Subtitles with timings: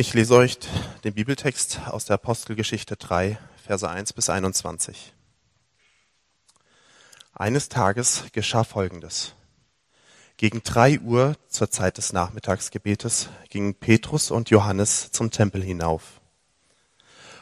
[0.00, 0.58] Ich lese euch
[1.04, 5.12] den Bibeltext aus der Apostelgeschichte 3, Verse 1 bis 21.
[7.34, 9.34] Eines Tages geschah Folgendes.
[10.38, 16.22] Gegen drei Uhr zur Zeit des Nachmittagsgebetes gingen Petrus und Johannes zum Tempel hinauf.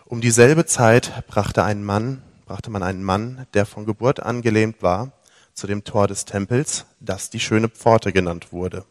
[0.04, 4.82] Um dieselbe Zeit brachte ein Mann, brachte man einen Mann, der von Geburt an gelähmt
[4.82, 5.12] war,
[5.54, 8.84] zu dem Tor des Tempels, das die schöne Pforte genannt wurde.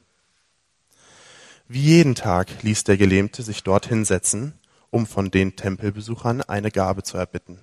[1.70, 4.54] Wie jeden Tag ließ der Gelähmte sich dort hinsetzen,
[4.90, 7.60] um von den Tempelbesuchern eine Gabe zu erbitten.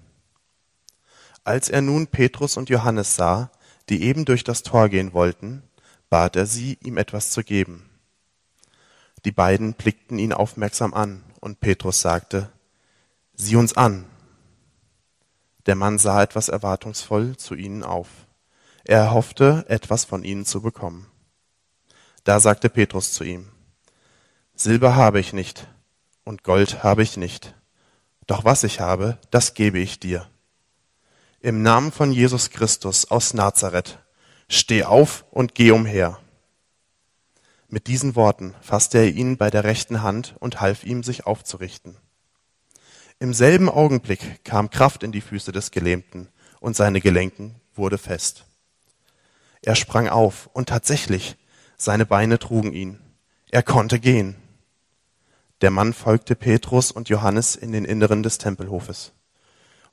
[1.43, 3.51] Als er nun Petrus und Johannes sah,
[3.89, 5.63] die eben durch das Tor gehen wollten,
[6.11, 7.89] bat er sie, ihm etwas zu geben.
[9.25, 12.51] Die beiden blickten ihn aufmerksam an, und Petrus sagte,
[13.35, 14.05] Sieh uns an.
[15.67, 18.09] Der Mann sah etwas erwartungsvoll zu ihnen auf.
[18.85, 21.07] Er hoffte, etwas von ihnen zu bekommen.
[22.23, 23.51] Da sagte Petrus zu ihm,
[24.57, 25.67] Silber habe ich nicht
[26.23, 27.55] und Gold habe ich nicht,
[28.29, 30.29] doch was ich habe, das gebe ich dir.
[31.41, 33.99] Im Namen von Jesus Christus aus Nazareth,
[34.49, 36.21] steh auf und geh umher.
[37.69, 41.97] Mit diesen Worten fasste er ihn bei der rechten Hand und half ihm, sich aufzurichten.
[43.19, 46.29] Im selben Augenblick kam Kraft in die Füße des Gelähmten
[46.61, 48.45] und seine Gelenken wurde fest.
[49.63, 51.37] Er sprang auf und tatsächlich,
[51.77, 53.01] seine Beine trugen ihn.
[53.51, 54.37] Er konnte gehen.
[55.65, 59.13] Der Mann folgte Petrus und Johannes in den Inneren des Tempelhofes.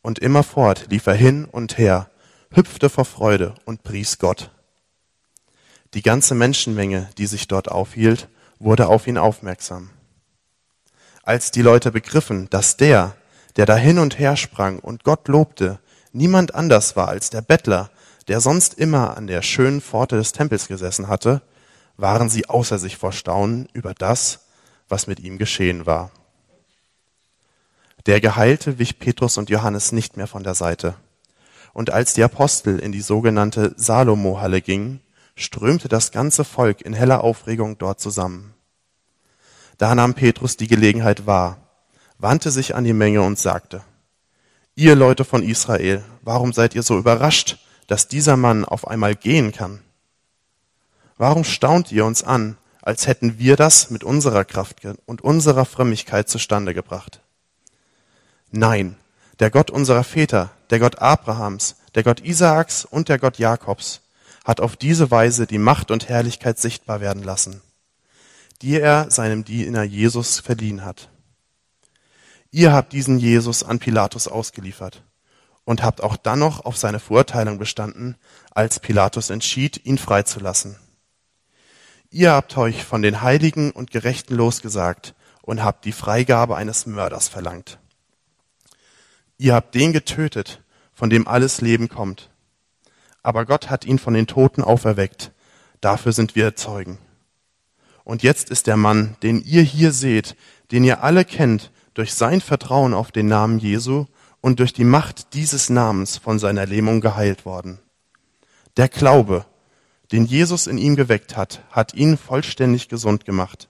[0.02, 2.10] Und immerfort lief er hin und her,
[2.54, 4.52] hüpfte vor Freude und pries Gott.
[5.94, 8.28] Die ganze Menschenmenge, die sich dort aufhielt,
[8.60, 9.92] wurde auf ihn aufmerksam.
[11.24, 13.16] Als die Leute begriffen, dass der,
[13.56, 15.80] der da hin und her sprang und Gott lobte,
[16.12, 17.92] niemand anders war als der Bettler,
[18.28, 21.42] der sonst immer an der schönen Pforte des Tempels gesessen hatte,
[21.96, 24.42] waren sie außer sich vor Staunen über das,
[24.92, 26.11] was mit ihm geschehen war.
[28.06, 30.95] Der Geheilte wich Petrus und Johannes nicht mehr von der Seite.
[31.73, 35.01] Und als die Apostel in die sogenannte Salomo-Halle gingen,
[35.35, 38.53] strömte das ganze Volk in heller Aufregung dort zusammen.
[39.78, 41.57] Da nahm Petrus die Gelegenheit wahr,
[42.18, 43.84] wandte sich an die Menge und sagte,
[44.75, 47.57] Ihr Leute von Israel, warum seid ihr so überrascht,
[47.88, 49.81] dass dieser Mann auf einmal gehen kann?
[51.18, 56.30] Warum staunt ihr uns an, als hätten wir das mit unserer Kraft und unserer Frömmigkeit
[56.30, 57.22] zustande gebracht?
[58.52, 58.97] Nein,
[59.40, 64.02] der Gott unserer Väter, der Gott Abrahams, der Gott Isaaks und der Gott Jakobs
[64.44, 67.62] hat auf diese Weise die Macht und Herrlichkeit sichtbar werden lassen,
[68.62, 71.09] die er seinem Diener Jesus verliehen hat.
[72.50, 75.03] Ihr habt diesen Jesus an Pilatus ausgeliefert
[75.63, 78.18] und habt auch dann noch auf seine Verurteilung bestanden,
[78.50, 80.75] als Pilatus entschied, ihn freizulassen.
[82.14, 87.30] Ihr habt euch von den Heiligen und Gerechten losgesagt und habt die Freigabe eines Mörders
[87.30, 87.80] verlangt.
[89.38, 90.62] Ihr habt den getötet,
[90.94, 92.30] von dem alles Leben kommt.
[93.24, 95.32] Aber Gott hat ihn von den Toten auferweckt.
[95.80, 96.98] Dafür sind wir Zeugen.
[98.04, 100.36] Und jetzt ist der Mann, den ihr hier seht,
[100.72, 104.06] den ihr alle kennt, durch sein Vertrauen auf den Namen Jesu
[104.42, 107.80] und durch die Macht dieses Namens von seiner Lähmung geheilt worden.
[108.76, 109.46] Der Glaube,
[110.12, 113.70] den Jesus in ihm geweckt hat, hat ihn vollständig gesund gemacht.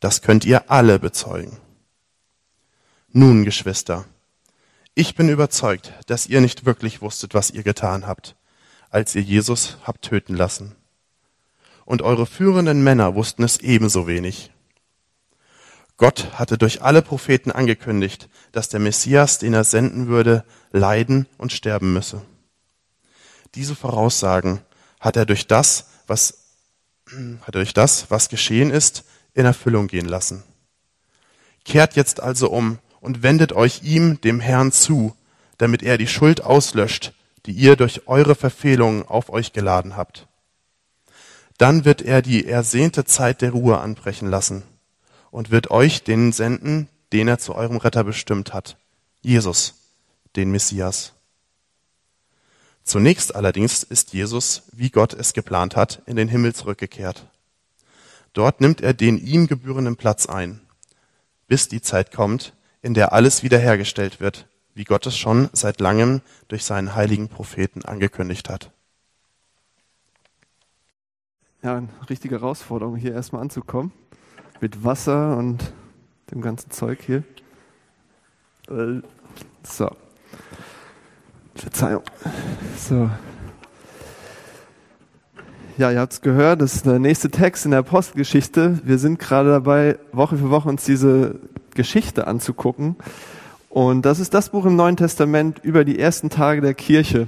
[0.00, 1.58] Das könnt ihr alle bezeugen.
[3.10, 4.04] Nun, Geschwister,
[4.94, 8.36] ich bin überzeugt, dass ihr nicht wirklich wusstet, was ihr getan habt
[8.92, 10.76] als ihr Jesus habt töten lassen.
[11.84, 14.52] Und eure führenden Männer wussten es ebenso wenig.
[15.96, 21.52] Gott hatte durch alle Propheten angekündigt, dass der Messias, den er senden würde, leiden und
[21.52, 22.22] sterben müsse.
[23.54, 24.60] Diese Voraussagen
[25.02, 26.44] hat er durch das, was,
[27.42, 29.04] hat er durch das, was geschehen ist,
[29.34, 30.44] in Erfüllung gehen lassen.
[31.64, 35.14] Kehrt jetzt also um und wendet euch ihm, dem Herrn, zu,
[35.58, 37.12] damit er die Schuld auslöscht,
[37.46, 40.28] die ihr durch eure Verfehlungen auf euch geladen habt.
[41.58, 44.62] Dann wird er die ersehnte Zeit der Ruhe anbrechen lassen
[45.30, 48.76] und wird euch den senden, den er zu eurem Retter bestimmt hat,
[49.20, 49.74] Jesus,
[50.36, 51.12] den Messias.
[52.84, 57.26] Zunächst allerdings ist Jesus, wie Gott es geplant hat, in den Himmel zurückgekehrt.
[58.32, 60.60] Dort nimmt er den ihm gebührenden Platz ein,
[61.46, 66.22] bis die Zeit kommt, in der alles wiederhergestellt wird, wie Gott es schon seit langem
[66.48, 68.70] durch seinen heiligen Propheten angekündigt hat.
[71.62, 73.92] Ja, eine richtige Herausforderung, hier erstmal anzukommen.
[74.60, 75.72] Mit Wasser und
[76.32, 77.22] dem ganzen Zeug hier.
[78.68, 79.02] Äh,
[79.62, 79.94] so.
[81.54, 82.02] Verzeihung.
[82.76, 83.10] So.
[85.78, 88.80] Ja, ihr habt es gehört, das ist der nächste Text in der Apostelgeschichte.
[88.84, 91.36] Wir sind gerade dabei, Woche für Woche uns diese
[91.74, 92.96] Geschichte anzugucken.
[93.68, 97.26] Und das ist das Buch im Neuen Testament über die ersten Tage der Kirche,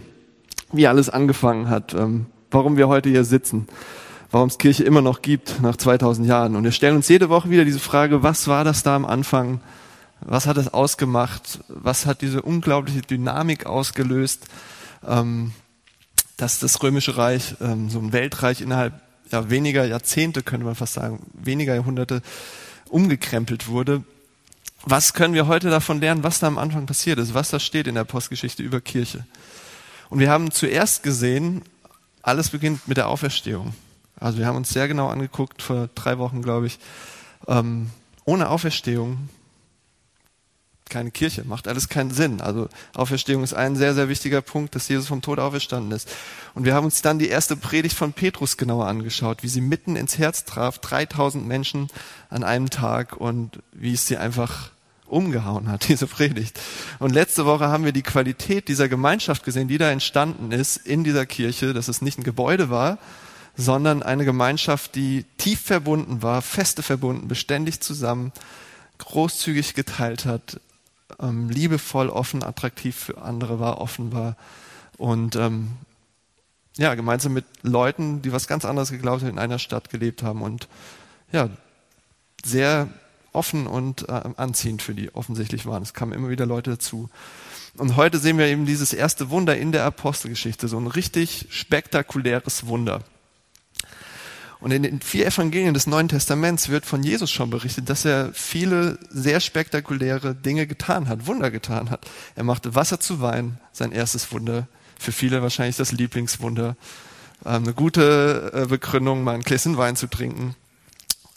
[0.72, 3.66] wie alles angefangen hat, ähm, warum wir heute hier sitzen,
[4.30, 6.54] warum es Kirche immer noch gibt nach 2000 Jahren.
[6.54, 9.60] Und wir stellen uns jede Woche wieder diese Frage, was war das da am Anfang?
[10.24, 11.60] Was hat es ausgemacht?
[11.68, 14.46] Was hat diese unglaubliche Dynamik ausgelöst,
[15.06, 15.52] ähm,
[16.36, 19.00] dass das Römische Reich, ähm, so ein Weltreich innerhalb
[19.30, 22.22] ja, weniger Jahrzehnte, könnte man fast sagen, weniger Jahrhunderte
[22.88, 24.02] umgekrempelt wurde.
[24.84, 27.86] Was können wir heute davon lernen, was da am Anfang passiert ist, was da steht
[27.86, 29.26] in der Postgeschichte über Kirche?
[30.10, 31.62] Und wir haben zuerst gesehen,
[32.22, 33.74] alles beginnt mit der Auferstehung.
[34.20, 36.78] Also wir haben uns sehr genau angeguckt, vor drei Wochen, glaube ich,
[37.46, 37.90] ähm,
[38.24, 39.28] ohne Auferstehung
[40.94, 42.40] keine Kirche, macht alles keinen Sinn.
[42.40, 46.08] Also Auferstehung ist ein sehr, sehr wichtiger Punkt, dass Jesus vom Tod auferstanden ist.
[46.54, 49.96] Und wir haben uns dann die erste Predigt von Petrus genauer angeschaut, wie sie mitten
[49.96, 51.88] ins Herz traf, 3000 Menschen
[52.30, 54.70] an einem Tag und wie es sie einfach
[55.06, 56.60] umgehauen hat, diese Predigt.
[57.00, 61.02] Und letzte Woche haben wir die Qualität dieser Gemeinschaft gesehen, die da entstanden ist in
[61.02, 62.98] dieser Kirche, dass es nicht ein Gebäude war,
[63.56, 68.30] sondern eine Gemeinschaft, die tief verbunden war, feste verbunden, beständig zusammen,
[68.98, 70.60] großzügig geteilt hat,
[71.20, 74.36] ähm, liebevoll, offen, attraktiv für andere war, offen war
[74.96, 75.72] und ähm,
[76.76, 80.42] ja, gemeinsam mit Leuten, die was ganz anderes geglaubt haben, in einer Stadt gelebt haben
[80.42, 80.68] und
[81.30, 81.48] ja,
[82.44, 82.88] sehr
[83.32, 85.82] offen und äh, anziehend für die offensichtlich waren.
[85.82, 87.08] Es kamen immer wieder Leute dazu.
[87.76, 92.66] Und heute sehen wir eben dieses erste Wunder in der Apostelgeschichte, so ein richtig spektakuläres
[92.66, 93.02] Wunder.
[94.60, 98.32] Und in den vier Evangelien des Neuen Testaments wird von Jesus schon berichtet, dass er
[98.32, 102.06] viele sehr spektakuläre Dinge getan hat, Wunder getan hat.
[102.34, 104.66] Er machte Wasser zu Wein, sein erstes Wunder.
[104.98, 106.76] Für viele wahrscheinlich das Lieblingswunder.
[107.44, 110.54] Ähm, eine gute äh, Begründung, mal ein Gläschen Wein zu trinken.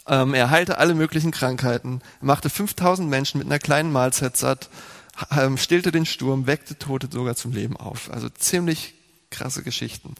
[0.06, 4.70] Ähm, er heilte alle möglichen Krankheiten, machte 5000 Menschen mit einer kleinen Mahlzeit satt,
[5.36, 8.10] ähm, stillte den Sturm, weckte Tote sogar zum Leben auf.
[8.10, 8.94] Also ziemlich
[9.30, 10.14] krasse Geschichten.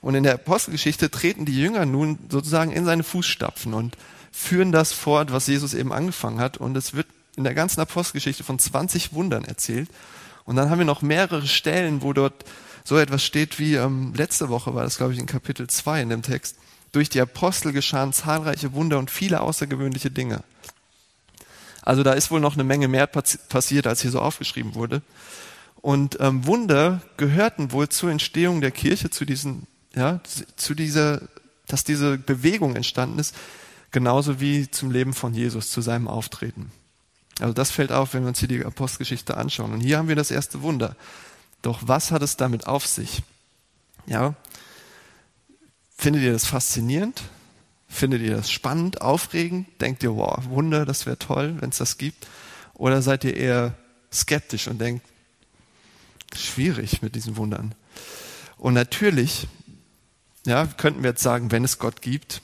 [0.00, 3.96] Und in der Apostelgeschichte treten die Jünger nun sozusagen in seine Fußstapfen und
[4.32, 6.56] führen das fort, was Jesus eben angefangen hat.
[6.58, 7.06] Und es wird
[7.36, 9.88] in der ganzen Apostelgeschichte von 20 Wundern erzählt.
[10.44, 12.44] Und dann haben wir noch mehrere Stellen, wo dort
[12.84, 16.08] so etwas steht wie ähm, letzte Woche war das, glaube ich, in Kapitel 2 in
[16.08, 16.56] dem Text.
[16.92, 20.42] Durch die Apostel geschahen zahlreiche Wunder und viele außergewöhnliche Dinge.
[21.82, 25.02] Also da ist wohl noch eine Menge mehr passiert, als hier so aufgeschrieben wurde.
[25.80, 29.66] Und ähm, Wunder gehörten wohl zur Entstehung der Kirche, zu diesen
[29.98, 30.20] ja,
[30.56, 31.20] zu dieser,
[31.66, 33.34] dass diese Bewegung entstanden ist,
[33.90, 36.70] genauso wie zum Leben von Jesus, zu seinem Auftreten.
[37.40, 39.72] Also das fällt auf, wenn wir uns hier die Apostelgeschichte anschauen.
[39.72, 40.96] Und hier haben wir das erste Wunder.
[41.62, 43.22] Doch was hat es damit auf sich?
[44.06, 44.34] Ja,
[45.96, 47.22] findet ihr das faszinierend?
[47.88, 49.66] Findet ihr das spannend, aufregend?
[49.80, 52.26] Denkt ihr, wow, Wunder, das wäre toll, wenn es das gibt?
[52.74, 53.74] Oder seid ihr eher
[54.12, 55.04] skeptisch und denkt,
[56.34, 57.74] schwierig mit diesen Wundern?
[58.58, 59.48] Und natürlich
[60.46, 62.42] ja, könnten wir jetzt sagen, wenn es Gott gibt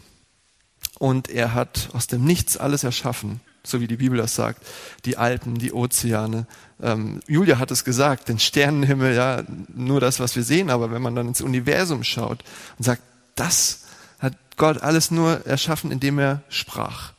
[0.98, 4.64] und er hat aus dem Nichts alles erschaffen, so wie die Bibel das sagt,
[5.04, 6.46] die Alpen, die Ozeane.
[6.82, 11.02] Ähm, Julia hat es gesagt, den Sternenhimmel, ja, nur das, was wir sehen, aber wenn
[11.02, 12.44] man dann ins Universum schaut
[12.78, 13.02] und sagt,
[13.34, 13.84] das
[14.18, 17.12] hat Gott alles nur erschaffen, indem er sprach.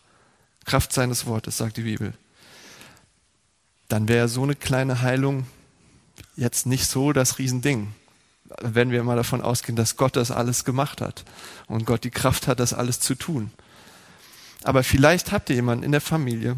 [0.66, 2.14] Kraft seines Wortes, sagt die Bibel.
[3.88, 5.46] Dann wäre so eine kleine Heilung
[6.36, 7.94] jetzt nicht so das Riesending
[8.62, 11.26] wenn wir mal davon ausgehen, dass Gott das alles gemacht hat
[11.68, 13.52] und Gott die Kraft hat, das alles zu tun.
[14.64, 16.58] Aber vielleicht habt ihr jemanden in der Familie,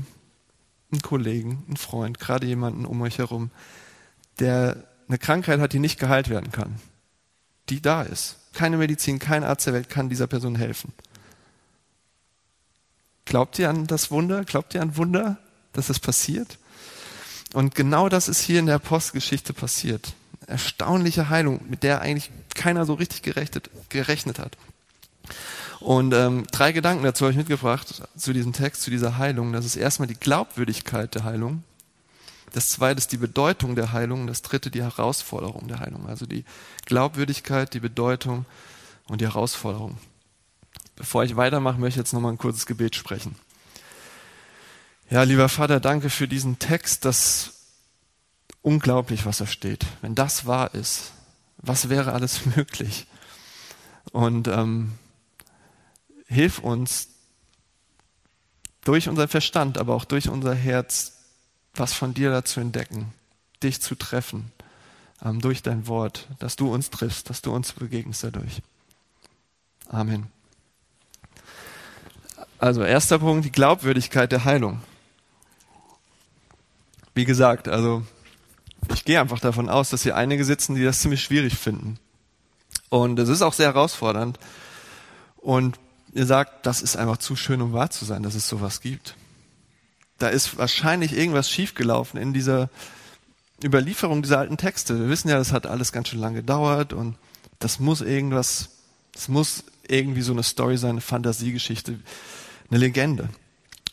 [0.91, 3.51] einen Kollegen, einen Freund, gerade jemanden um euch herum,
[4.39, 6.79] der eine Krankheit hat, die nicht geheilt werden kann,
[7.69, 8.37] die da ist.
[8.53, 10.93] Keine Medizin, kein Arzt der Welt kann dieser Person helfen.
[13.25, 14.45] Glaubt ihr an das Wunder?
[14.45, 15.37] Glaubt ihr an Wunder,
[15.73, 16.57] dass das passiert?
[17.53, 20.13] Und genau das ist hier in der Postgeschichte passiert
[20.47, 24.57] erstaunliche Heilung, mit der eigentlich keiner so richtig gerechnet, gerechnet hat.
[25.79, 29.53] Und ähm, drei Gedanken dazu habe ich mitgebracht zu diesem Text, zu dieser Heilung.
[29.53, 31.63] Das ist erstmal die Glaubwürdigkeit der Heilung.
[32.53, 34.25] Das zweite ist die Bedeutung der Heilung.
[34.25, 36.07] Das dritte die Herausforderung der Heilung.
[36.07, 36.45] Also die
[36.85, 38.45] Glaubwürdigkeit, die Bedeutung
[39.07, 39.97] und die Herausforderung.
[40.95, 43.35] Bevor ich weitermache, möchte ich jetzt nochmal ein kurzes Gebet sprechen.
[45.09, 47.56] Ja, lieber Vater, danke für diesen Text, dass
[48.67, 49.85] unglaublich, was da steht.
[50.01, 51.13] Wenn das wahr ist,
[51.55, 53.07] was wäre alles möglich?
[54.11, 54.91] Und ähm,
[56.27, 57.07] hilf uns
[58.83, 61.13] durch unser Verstand, aber auch durch unser Herz,
[61.75, 63.13] was von dir da zu entdecken,
[63.63, 64.51] dich zu treffen,
[65.23, 68.61] ähm, durch dein Wort, dass du uns triffst, dass du uns begegnest dadurch.
[69.87, 70.27] Amen.
[72.59, 74.81] Also erster Punkt, die Glaubwürdigkeit der Heilung.
[77.15, 78.03] Wie gesagt, also
[78.93, 81.99] ich gehe einfach davon aus, dass hier einige sitzen, die das ziemlich schwierig finden.
[82.89, 84.39] Und es ist auch sehr herausfordernd.
[85.37, 85.79] Und
[86.13, 89.15] ihr sagt, das ist einfach zu schön, um wahr zu sein, dass es sowas gibt.
[90.17, 92.69] Da ist wahrscheinlich irgendwas schiefgelaufen in dieser
[93.63, 94.99] Überlieferung dieser alten Texte.
[94.99, 97.15] Wir wissen ja, das hat alles ganz schön lange gedauert und
[97.59, 98.69] das muss irgendwas,
[99.13, 101.99] das muss irgendwie so eine Story sein, eine Fantasiegeschichte,
[102.69, 103.29] eine Legende.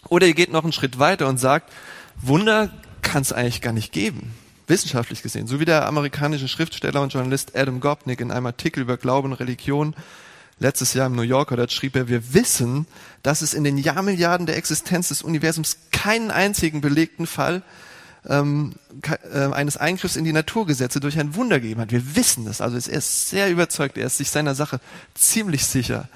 [0.08, 1.72] Oder ihr geht noch einen Schritt weiter und sagt,
[2.20, 2.70] Wunder
[3.02, 4.34] kann es eigentlich gar nicht geben,
[4.66, 5.46] wissenschaftlich gesehen.
[5.46, 9.40] So wie der amerikanische Schriftsteller und Journalist Adam Gopnik in einem Artikel über Glauben und
[9.40, 9.94] Religion
[10.58, 12.86] letztes Jahr im New Yorker, dort schrieb er, wir wissen,
[13.22, 17.62] dass es in den Jahrmilliarden der Existenz des Universums keinen einzigen belegten Fall
[18.26, 21.92] ähm, äh, eines Eingriffs in die Naturgesetze durch ein Wunder gegeben hat.
[21.92, 22.60] Wir wissen das.
[22.60, 24.80] Also er ist sehr überzeugt, er ist sich seiner Sache
[25.14, 26.08] ziemlich sicher.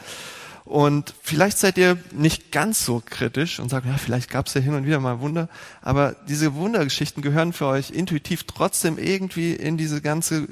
[0.69, 4.61] Und vielleicht seid ihr nicht ganz so kritisch und sagt, ja, vielleicht gab es ja
[4.61, 5.49] hin und wieder mal Wunder,
[5.81, 10.47] aber diese Wundergeschichten gehören für euch intuitiv trotzdem irgendwie in diese ganze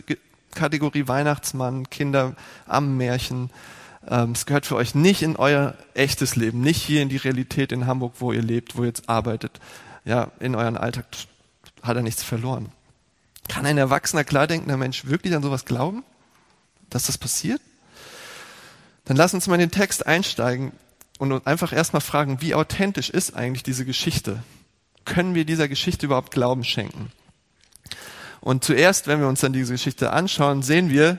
[0.55, 2.35] Kategorie Weihnachtsmann, Kinder
[2.67, 3.51] am Märchen.
[4.09, 7.71] Ähm, es gehört für euch nicht in euer echtes Leben, nicht hier in die Realität
[7.71, 9.61] in Hamburg, wo ihr lebt, wo ihr jetzt arbeitet.
[10.07, 11.05] Ja, in euren Alltag
[11.83, 12.71] hat er nichts verloren.
[13.49, 16.05] Kann ein erwachsener, klardenkender Mensch wirklich an sowas glauben,
[16.89, 17.61] dass das passiert?
[19.07, 20.73] Dann lass uns mal in den Text einsteigen
[21.19, 24.43] und einfach erstmal fragen, wie authentisch ist eigentlich diese Geschichte?
[25.05, 27.11] Können wir dieser Geschichte überhaupt Glauben schenken?
[28.41, 31.19] Und zuerst, wenn wir uns dann diese Geschichte anschauen, sehen wir,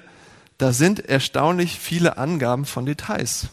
[0.57, 3.47] da sind erstaunlich viele Angaben von Details.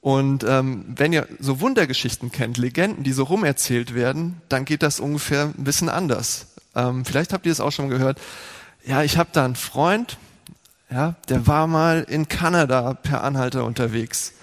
[0.00, 5.00] Und ähm, wenn ihr so Wundergeschichten kennt, Legenden, die so rumerzählt werden, dann geht das
[5.00, 6.48] ungefähr ein bisschen anders.
[6.74, 8.20] Ähm, vielleicht habt ihr es auch schon gehört.
[8.84, 10.18] Ja, ich habe da einen Freund,
[10.92, 14.34] ja, der war mal in Kanada per Anhalter unterwegs.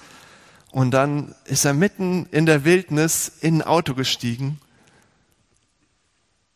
[0.71, 4.59] Und dann ist er mitten in der Wildnis in ein Auto gestiegen.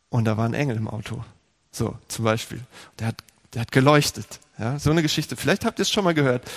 [0.09, 1.23] Und da war ein Engel im Auto.
[1.71, 2.61] So, zum Beispiel.
[2.99, 3.15] Der hat,
[3.53, 4.39] der hat geleuchtet.
[4.57, 5.35] Ja, so eine Geschichte.
[5.35, 6.49] Vielleicht habt ihr es schon mal gehört.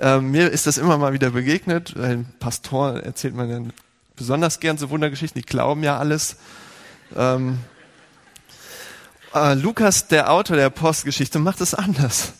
[0.00, 1.96] Ähm, mir ist das immer mal wieder begegnet.
[1.96, 3.72] Ein Pastor erzählt man dann
[4.16, 5.40] besonders gern so Wundergeschichten.
[5.40, 6.36] Die glauben ja alles.
[7.16, 7.58] Ähm,
[9.34, 12.32] äh, Lukas, der Autor der Postgeschichte, macht es anders.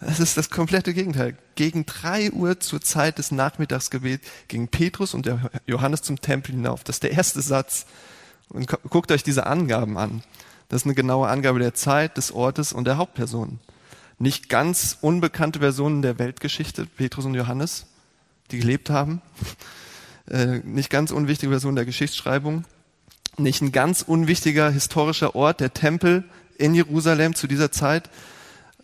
[0.00, 1.36] Das ist das komplette Gegenteil.
[1.56, 6.84] Gegen drei Uhr zur Zeit des Nachmittagsgebets gingen Petrus und der Johannes zum Tempel hinauf.
[6.84, 7.86] Das ist der erste Satz.
[8.48, 10.22] Und guckt euch diese Angaben an.
[10.68, 13.58] Das ist eine genaue Angabe der Zeit, des Ortes und der Hauptperson.
[14.18, 17.86] Nicht ganz unbekannte Personen der Weltgeschichte, Petrus und Johannes,
[18.50, 19.20] die gelebt haben.
[20.30, 22.66] Äh, nicht ganz unwichtige Personen der Geschichtsschreibung.
[23.38, 26.22] Nicht ein ganz unwichtiger historischer Ort, der Tempel
[26.58, 28.10] in Jerusalem zu dieser Zeit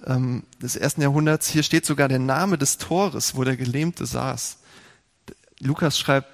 [0.06, 1.48] ähm, des ersten Jahrhunderts.
[1.48, 4.58] Hier steht sogar der Name des Tores, wo der Gelähmte saß.
[5.60, 6.28] Lukas schreibt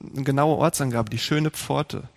[0.00, 2.08] eine genaue Ortsangabe, die schöne Pforte.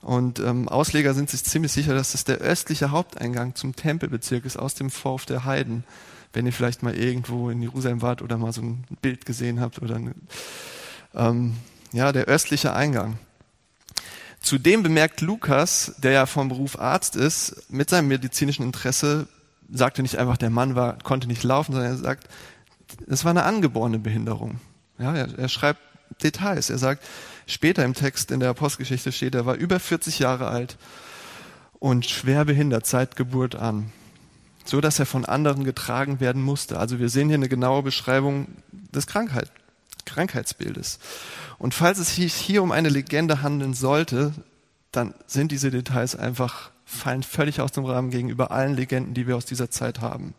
[0.00, 4.58] Und ähm, Ausleger sind sich ziemlich sicher, dass das der östliche Haupteingang zum Tempelbezirk ist,
[4.58, 5.84] aus dem Vorhof der Heiden.
[6.32, 9.80] Wenn ihr vielleicht mal irgendwo in Jerusalem wart oder mal so ein Bild gesehen habt
[9.80, 10.14] oder eine,
[11.14, 11.56] ähm,
[11.92, 13.18] ja, der östliche Eingang.
[14.40, 19.26] Zudem bemerkt Lukas, der ja vom Beruf Arzt ist, mit seinem medizinischen Interesse
[19.70, 22.28] sagte nicht einfach, der Mann war, konnte nicht laufen, sondern er sagt,
[23.06, 24.60] es war eine angeborene Behinderung.
[24.98, 25.80] Ja, er, er schreibt
[26.22, 26.70] Details.
[26.70, 27.04] Er sagt,
[27.46, 30.76] später im Text in der Apostelgeschichte steht, er war über 40 Jahre alt
[31.78, 33.92] und schwer behindert seit Geburt an,
[34.64, 36.78] so dass er von anderen getragen werden musste.
[36.78, 39.50] Also wir sehen hier eine genaue Beschreibung des Krankheit,
[40.06, 40.98] Krankheitsbildes.
[41.58, 44.32] Und falls es sich hier um eine Legende handeln sollte,
[44.92, 49.36] dann sind diese Details einfach fallen völlig aus dem Rahmen gegenüber allen Legenden, die wir
[49.36, 50.34] aus dieser Zeit haben.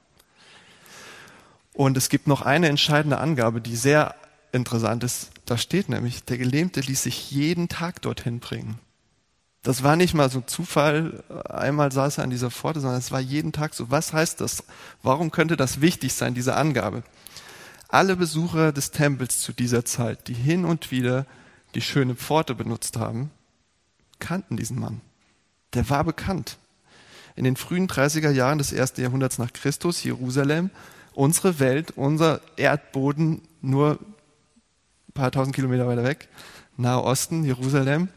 [1.73, 4.15] Und es gibt noch eine entscheidende Angabe, die sehr
[4.51, 5.31] interessant ist.
[5.45, 8.79] Da steht nämlich, der Gelähmte ließ sich jeden Tag dorthin bringen.
[9.61, 13.19] Das war nicht mal so Zufall, einmal saß er an dieser Pforte, sondern es war
[13.19, 13.89] jeden Tag so.
[13.89, 14.63] Was heißt das?
[15.01, 17.03] Warum könnte das wichtig sein, diese Angabe?
[17.89, 21.25] Alle Besucher des Tempels zu dieser Zeit, die hin und wieder
[21.73, 23.31] die schöne Pforte benutzt haben,
[24.19, 25.01] kannten diesen Mann
[25.75, 26.57] der war bekannt.
[27.35, 30.69] In den frühen 30er Jahren des ersten Jahrhunderts nach Christus, Jerusalem,
[31.13, 33.99] unsere Welt, unser Erdboden nur
[35.09, 36.29] ein paar tausend Kilometer weiter weg,
[36.77, 38.09] Nahe Osten, Jerusalem,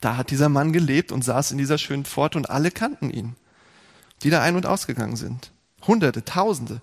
[0.00, 3.36] da hat dieser Mann gelebt und saß in dieser schönen Pforte und alle kannten ihn,
[4.22, 5.50] die da ein- und ausgegangen sind.
[5.86, 6.80] Hunderte, Tausende.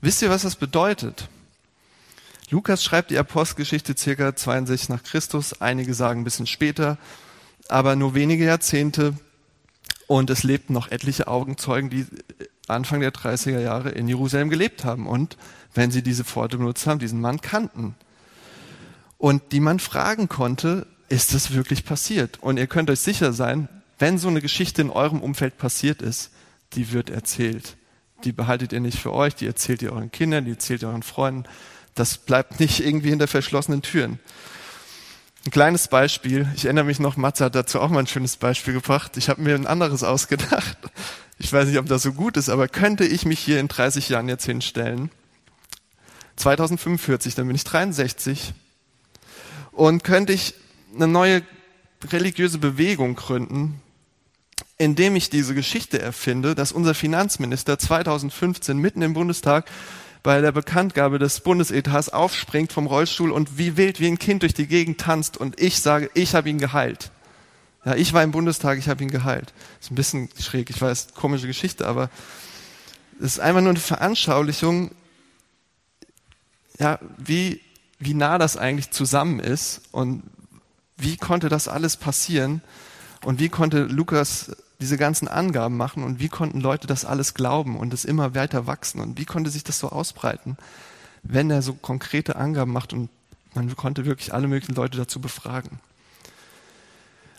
[0.00, 1.28] Wisst ihr, was das bedeutet?
[2.50, 6.98] Lukas schreibt die Apostelgeschichte circa 62 nach Christus, einige sagen ein bisschen später,
[7.70, 9.14] aber nur wenige Jahrzehnte
[10.06, 12.06] und es lebten noch etliche Augenzeugen, die
[12.66, 15.36] Anfang der 30er Jahre in Jerusalem gelebt haben und,
[15.74, 17.94] wenn sie diese Pforte benutzt haben, diesen Mann kannten.
[19.18, 22.38] Und die man fragen konnte, ist das wirklich passiert?
[22.40, 26.30] Und ihr könnt euch sicher sein, wenn so eine Geschichte in eurem Umfeld passiert ist,
[26.72, 27.76] die wird erzählt.
[28.24, 31.02] Die behaltet ihr nicht für euch, die erzählt ihr euren Kindern, die erzählt ihr euren
[31.02, 31.44] Freunden.
[31.94, 34.18] Das bleibt nicht irgendwie hinter verschlossenen Türen.
[35.46, 36.46] Ein kleines Beispiel.
[36.54, 39.16] Ich erinnere mich noch, Matze hat dazu auch mal ein schönes Beispiel gebracht.
[39.16, 40.76] Ich habe mir ein anderes ausgedacht.
[41.38, 44.10] Ich weiß nicht, ob das so gut ist, aber könnte ich mich hier in 30
[44.10, 45.10] Jahren jetzt hinstellen?
[46.36, 48.52] 2045, dann bin ich 63.
[49.72, 50.54] Und könnte ich
[50.94, 51.42] eine neue
[52.12, 53.80] religiöse Bewegung gründen,
[54.76, 59.70] indem ich diese Geschichte erfinde, dass unser Finanzminister 2015 mitten im Bundestag
[60.22, 64.54] bei der Bekanntgabe des Bundesetats aufspringt vom Rollstuhl und wie wild wie ein Kind durch
[64.54, 67.10] die Gegend tanzt und ich sage, ich habe ihn geheilt.
[67.84, 69.54] Ja, ich war im Bundestag, ich habe ihn geheilt.
[69.80, 72.10] Ist ein bisschen schräg, ich weiß, komische Geschichte, aber
[73.18, 74.90] es ist einfach nur eine Veranschaulichung,
[76.78, 77.60] ja, wie,
[77.98, 80.22] wie nah das eigentlich zusammen ist und
[80.96, 82.62] wie konnte das alles passieren
[83.24, 84.50] und wie konnte Lukas
[84.80, 88.66] diese ganzen Angaben machen und wie konnten Leute das alles glauben und es immer weiter
[88.66, 90.56] wachsen und wie konnte sich das so ausbreiten,
[91.22, 93.10] wenn er so konkrete Angaben macht und
[93.54, 95.80] man konnte wirklich alle möglichen Leute dazu befragen.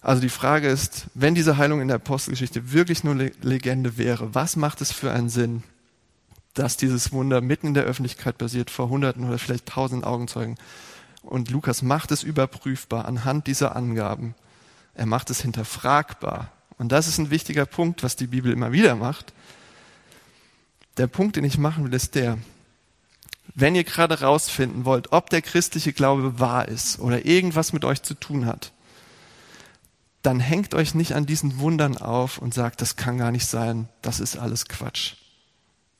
[0.02, 4.56] Also die Frage ist, wenn diese Heilung in der Apostelgeschichte wirklich nur Legende wäre, was
[4.56, 5.64] macht es für einen Sinn,
[6.54, 10.58] dass dieses Wunder mitten in der Öffentlichkeit basiert, vor Hunderten oder vielleicht Tausenden Augenzeugen?
[11.22, 14.34] Und Lukas macht es überprüfbar anhand dieser Angaben.
[14.96, 16.52] Er macht es hinterfragbar.
[16.82, 19.34] Und das ist ein wichtiger Punkt, was die Bibel immer wieder macht.
[20.98, 22.40] Der Punkt, den ich machen will, ist der,
[23.54, 28.02] wenn ihr gerade rausfinden wollt, ob der christliche Glaube wahr ist oder irgendwas mit euch
[28.02, 28.72] zu tun hat,
[30.24, 33.88] dann hängt euch nicht an diesen Wundern auf und sagt, das kann gar nicht sein,
[34.02, 35.14] das ist alles Quatsch.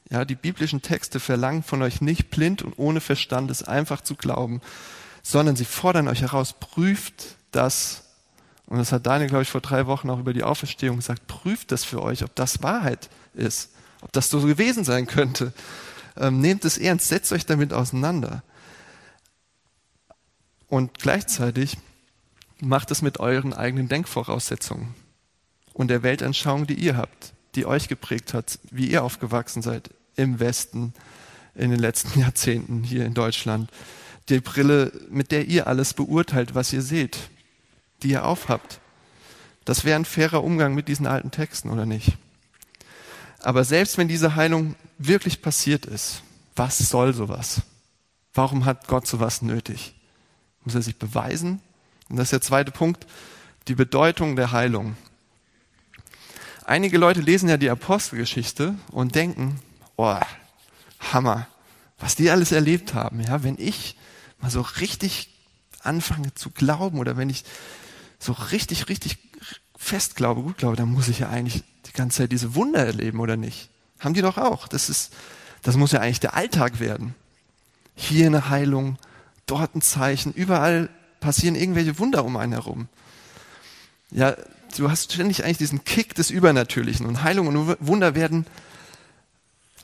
[0.10, 4.16] Ja, die biblischen Texte verlangen von euch nicht blind und ohne Verstand es einfach zu
[4.16, 4.62] glauben,
[5.22, 8.01] sondern sie fordern euch heraus, prüft das
[8.72, 11.28] und das hat Daniel, glaube ich, vor drei Wochen auch über die Auferstehung gesagt.
[11.28, 15.52] Prüft das für euch, ob das Wahrheit ist, ob das so gewesen sein könnte.
[16.16, 18.44] Ähm, nehmt es ernst, setzt euch damit auseinander.
[20.70, 21.80] Und gleichzeitig
[22.62, 24.96] macht es mit euren eigenen Denkvoraussetzungen
[25.74, 30.40] und der Weltanschauung, die ihr habt, die euch geprägt hat, wie ihr aufgewachsen seid im
[30.40, 30.94] Westen
[31.56, 33.70] in den letzten Jahrzehnten hier in Deutschland.
[34.30, 37.18] Die Brille, mit der ihr alles beurteilt, was ihr seht
[38.04, 38.80] die ihr aufhabt.
[39.66, 42.18] Das wäre ein fairer Umgang mit diesen alten Texten, oder nicht?
[43.40, 46.24] Aber selbst wenn diese Heilung wirklich passiert ist,
[46.56, 47.62] was soll sowas?
[48.34, 49.96] Warum hat Gott sowas nötig?
[50.64, 51.62] Muss er sich beweisen?
[52.10, 53.08] Und das ist der zweite Punkt,
[53.68, 54.96] die Bedeutung der Heilung.
[56.66, 59.60] Einige Leute lesen ja die Apostelgeschichte und denken,
[59.96, 60.18] oh,
[61.12, 61.48] Hammer,
[62.00, 63.22] was die alles erlebt haben.
[63.22, 63.98] Ja, wenn ich
[64.40, 65.30] mal so richtig
[65.82, 67.44] anfange zu glauben oder wenn ich
[68.22, 69.18] so richtig, richtig
[69.76, 73.20] fest glaube, gut glaube, dann muss ich ja eigentlich die ganze Zeit diese Wunder erleben,
[73.20, 73.70] oder nicht?
[74.00, 74.68] Haben die doch auch.
[74.68, 75.12] Das ist,
[75.64, 77.16] das muss ja eigentlich der Alltag werden.
[77.96, 78.98] Hier eine Heilung,
[79.48, 82.88] dort ein Zeichen, überall passieren irgendwelche Wunder um einen herum.
[84.12, 84.36] Ja,
[84.78, 88.46] du hast ständig eigentlich diesen Kick des Übernatürlichen und Heilung und Wunder werden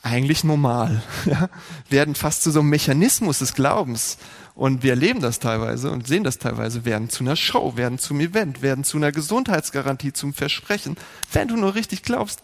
[0.04, 1.50] eigentlich normal, ja,
[1.90, 4.18] werden fast zu so einem Mechanismus des Glaubens.
[4.58, 8.20] Und wir erleben das teilweise und sehen das teilweise, werden zu einer Show, werden zum
[8.20, 10.98] Event, werden zu einer Gesundheitsgarantie, zum Versprechen.
[11.32, 12.42] Wenn du nur richtig glaubst,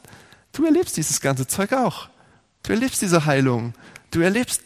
[0.52, 2.10] du erlebst dieses ganze Zeug auch.
[2.62, 3.74] Du erlebst diese Heilung.
[4.12, 4.62] Du erlebst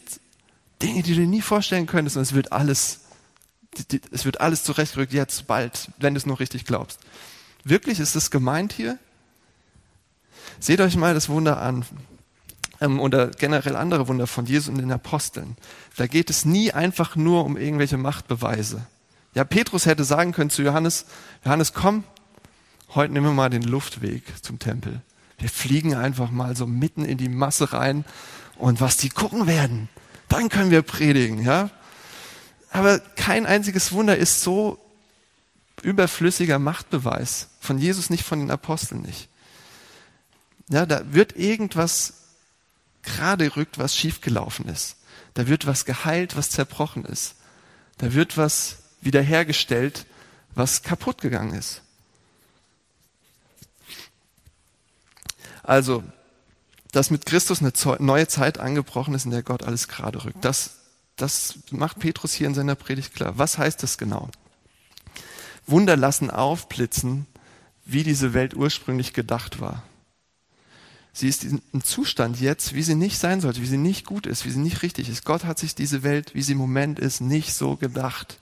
[0.82, 3.00] Dinge, die du dir nie vorstellen könntest und es wird alles,
[4.10, 7.00] es wird alles zurechtgerückt jetzt bald, wenn du es nur richtig glaubst.
[7.64, 8.98] Wirklich ist es gemeint hier?
[10.60, 11.86] Seht euch mal das Wunder an
[12.80, 15.56] ähm, oder generell andere Wunder von Jesus und den Aposteln.
[15.96, 18.86] Da geht es nie einfach nur um irgendwelche Machtbeweise.
[19.34, 21.06] Ja, Petrus hätte sagen können zu Johannes,
[21.44, 22.04] Johannes, komm,
[22.94, 25.00] heute nehmen wir mal den Luftweg zum Tempel.
[25.38, 28.04] Wir fliegen einfach mal so mitten in die Masse rein
[28.56, 29.88] und was die gucken werden,
[30.28, 31.70] dann können wir predigen, ja.
[32.70, 34.78] Aber kein einziges Wunder ist so
[35.82, 37.48] überflüssiger Machtbeweis.
[37.60, 39.28] Von Jesus nicht, von den Aposteln nicht.
[40.68, 42.17] Ja, da wird irgendwas
[43.02, 44.96] gerade rückt, was schiefgelaufen ist.
[45.34, 47.36] Da wird was geheilt, was zerbrochen ist.
[47.98, 50.06] Da wird was wiederhergestellt,
[50.54, 51.82] was kaputt gegangen ist.
[55.62, 56.02] Also,
[56.92, 60.44] dass mit Christus eine neue Zeit angebrochen ist, in der Gott alles gerade rückt.
[60.44, 60.78] Das,
[61.16, 63.36] das macht Petrus hier in seiner Predigt klar.
[63.36, 64.30] Was heißt das genau?
[65.66, 67.26] Wunder lassen aufblitzen,
[67.84, 69.82] wie diese Welt ursprünglich gedacht war.
[71.18, 74.44] Sie ist im Zustand jetzt, wie sie nicht sein sollte, wie sie nicht gut ist,
[74.44, 75.24] wie sie nicht richtig ist.
[75.24, 78.38] Gott hat sich diese Welt, wie sie im Moment ist, nicht so gedacht.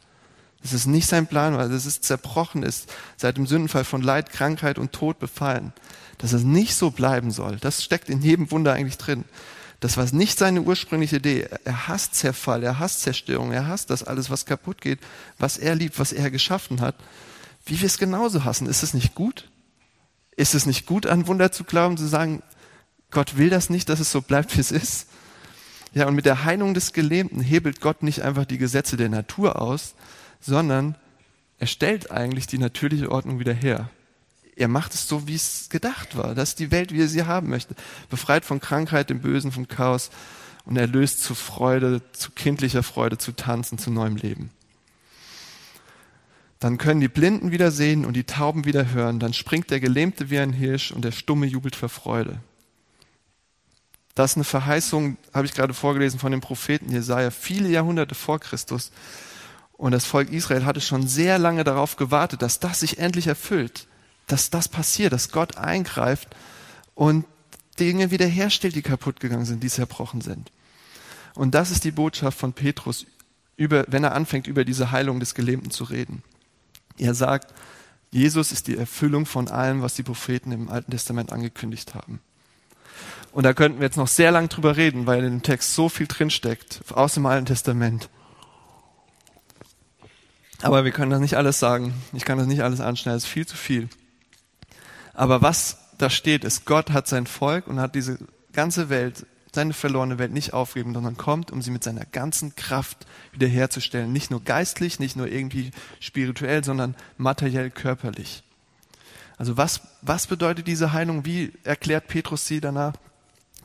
[0.61, 4.31] Das ist nicht sein Plan, weil es ist zerbrochen ist, seit dem Sündenfall von Leid,
[4.31, 5.73] Krankheit und Tod befallen.
[6.19, 7.57] Dass es nicht so bleiben soll.
[7.57, 9.25] Das steckt in jedem Wunder eigentlich drin.
[9.81, 11.49] Das war nicht seine ursprüngliche Idee.
[11.65, 14.99] Er hasst Zerfall, er hasst Zerstörung, er hasst das alles, was kaputt geht,
[15.39, 16.97] was er liebt, was er geschaffen hat.
[17.65, 18.67] Wie wir es genauso hassen.
[18.67, 19.49] Ist es nicht gut?
[20.37, 22.43] Ist es nicht gut, an Wunder zu glauben, zu sagen,
[23.11, 25.09] Gott will das nicht, dass es so bleibt, wie es ist?
[25.92, 29.61] Ja, und mit der Heilung des Gelähmten hebelt Gott nicht einfach die Gesetze der Natur
[29.61, 29.95] aus,
[30.40, 30.97] sondern
[31.59, 33.88] er stellt eigentlich die natürliche Ordnung wieder her.
[34.57, 36.35] Er macht es so, wie es gedacht war.
[36.35, 37.75] Das ist die Welt, wie er sie haben möchte.
[38.11, 40.11] Befreit von Krankheit, dem Bösen, vom Chaos
[40.64, 44.51] und erlöst zu Freude, zu kindlicher Freude, zu Tanzen, zu neuem Leben.
[46.59, 49.21] Dann können die Blinden wieder sehen und die Tauben wieder hören.
[49.21, 52.40] Dann springt der Gelähmte wie ein Hirsch und der Stumme jubelt vor Freude.
[54.16, 58.40] Das ist eine Verheißung, habe ich gerade vorgelesen von dem Propheten Jesaja, viele Jahrhunderte vor
[58.40, 58.90] Christus.
[59.74, 63.87] Und das Volk Israel hatte schon sehr lange darauf gewartet, dass das sich endlich erfüllt,
[64.26, 66.35] dass das passiert, dass Gott eingreift
[66.94, 67.26] und
[67.79, 70.50] Dinge wiederherstellt, die kaputt gegangen sind, die zerbrochen sind.
[71.35, 73.05] Und das ist die Botschaft von Petrus,
[73.59, 76.22] über, wenn er anfängt, über diese Heilung des Gelähmten zu reden.
[76.96, 77.52] Er sagt,
[78.11, 82.20] Jesus ist die Erfüllung von allem, was die Propheten im Alten Testament angekündigt haben.
[83.33, 85.89] Und da könnten wir jetzt noch sehr lang drüber reden, weil in dem Text so
[85.89, 88.09] viel drinsteckt, aus dem Alten Testament.
[90.63, 91.95] Aber wir können das nicht alles sagen.
[92.13, 93.19] Ich kann das nicht alles anschneiden.
[93.19, 93.89] Es ist viel zu viel.
[95.13, 98.19] Aber was da steht, ist, Gott hat sein Volk und hat diese
[98.53, 103.07] ganze Welt, seine verlorene Welt nicht aufgeben, sondern kommt, um sie mit seiner ganzen Kraft
[103.33, 104.13] wiederherzustellen.
[104.13, 108.43] Nicht nur geistlich, nicht nur irgendwie spirituell, sondern materiell, körperlich.
[109.38, 111.25] Also was, was bedeutet diese Heilung?
[111.25, 112.94] Wie erklärt Petrus sie danach?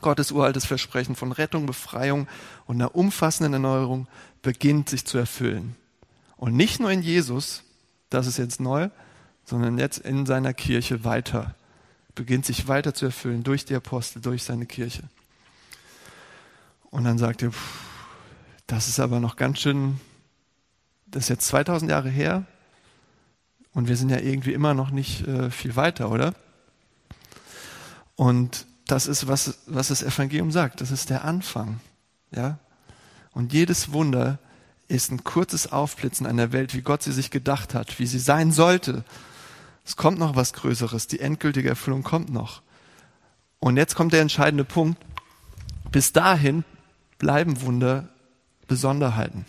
[0.00, 2.26] Gottes uraltes Versprechen von Rettung, Befreiung
[2.66, 4.08] und einer umfassenden Erneuerung
[4.42, 5.76] beginnt sich zu erfüllen.
[6.36, 7.62] Und nicht nur in Jesus,
[8.10, 8.90] das ist jetzt neu,
[9.44, 11.54] sondern jetzt in seiner Kirche weiter.
[12.14, 15.04] Beginnt sich weiter zu erfüllen durch die Apostel, durch seine Kirche.
[16.90, 17.52] Und dann sagt er,
[18.66, 20.00] das ist aber noch ganz schön,
[21.06, 22.44] das ist jetzt 2000 Jahre her
[23.74, 26.34] und wir sind ja irgendwie immer noch nicht äh, viel weiter, oder?
[28.16, 30.80] Und das ist, was, was das Evangelium sagt.
[30.80, 31.80] Das ist der Anfang.
[32.30, 32.58] Ja?
[33.32, 34.38] Und jedes Wunder
[34.88, 38.52] ist ein kurzes Aufblitzen einer Welt, wie Gott sie sich gedacht hat, wie sie sein
[38.52, 39.04] sollte.
[39.84, 42.62] Es kommt noch was Größeres, die endgültige Erfüllung kommt noch.
[43.58, 45.02] Und jetzt kommt der entscheidende Punkt.
[45.90, 46.64] Bis dahin
[47.18, 48.08] bleiben Wunder
[48.66, 49.46] Besonderheiten.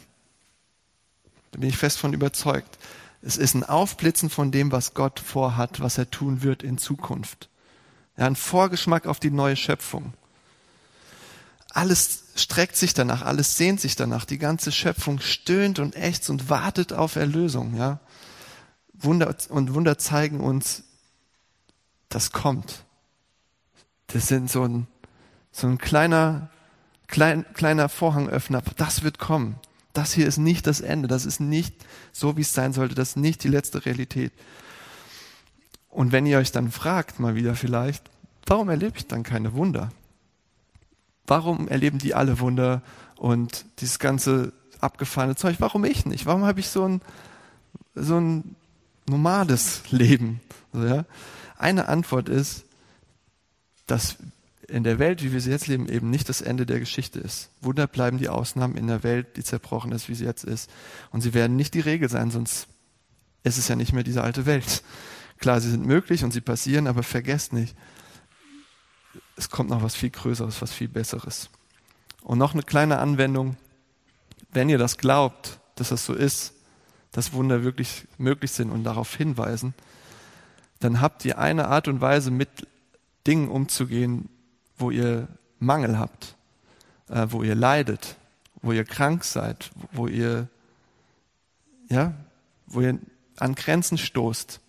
[1.52, 2.78] Da bin ich fest von überzeugt.
[3.26, 7.50] Es ist ein Aufblitzen von dem, was Gott vorhat, was er tun wird in Zukunft.
[8.18, 10.14] Ja, ein Vorgeschmack auf die neue Schöpfung
[11.74, 14.26] alles streckt sich danach, alles sehnt sich danach.
[14.26, 18.00] Die ganze Schöpfung stöhnt und ächzt und wartet auf Erlösung, ja.
[18.94, 20.84] Wunder und Wunder zeigen uns,
[22.10, 22.86] das kommt.
[24.08, 24.88] Das sind so ein,
[25.52, 26.50] so ein kleiner,
[27.08, 28.62] klein, kleiner Vorhangöffner.
[28.78, 29.56] Das wird kommen.
[29.94, 31.08] Das hier ist nicht das Ende.
[31.08, 31.76] Das ist nicht
[32.12, 32.96] so, wie es sein sollte.
[32.96, 34.34] Das ist nicht die letzte Realität.
[35.90, 38.10] Und wenn ihr euch dann fragt, mal wieder vielleicht,
[38.48, 39.92] warum erlebe ich dann keine Wunder?
[41.28, 42.82] Warum erleben die alle Wunder
[43.16, 45.58] und dieses ganze abgefahrene Zeug?
[45.60, 46.26] Warum ich nicht?
[46.26, 47.02] Warum habe ich so ein,
[47.94, 48.56] so ein
[49.08, 50.42] normales Leben?
[51.58, 52.66] Eine Antwort ist,
[53.86, 54.18] dass
[54.74, 57.52] in der Welt, wie wir sie jetzt leben, eben nicht das Ende der Geschichte ist.
[57.62, 60.68] Wunder bleiben die Ausnahmen in der Welt, die zerbrochen ist, wie sie jetzt ist.
[61.12, 62.68] Und sie werden nicht die Regel sein, sonst
[63.44, 64.82] ist es ja nicht mehr diese alte Welt.
[65.38, 67.76] Klar, sie sind möglich und sie passieren, aber vergesst nicht,
[69.36, 71.52] es kommt noch was viel Größeres, was viel Besseres.
[72.24, 73.58] Und noch eine kleine Anwendung.
[74.52, 76.54] Wenn ihr das glaubt, dass das so ist,
[77.12, 79.76] dass Wunder wirklich möglich sind und darauf hinweisen,
[80.80, 82.68] dann habt ihr eine Art und Weise, mit
[83.28, 84.30] Dingen umzugehen,
[84.78, 85.28] wo ihr
[85.60, 86.36] Mangel habt,
[87.10, 88.16] äh, wo ihr leidet,
[88.62, 90.48] wo ihr krank seid, wo ihr,
[91.90, 92.14] ja,
[92.68, 92.98] wo ihr
[93.38, 94.60] an Grenzen stoßt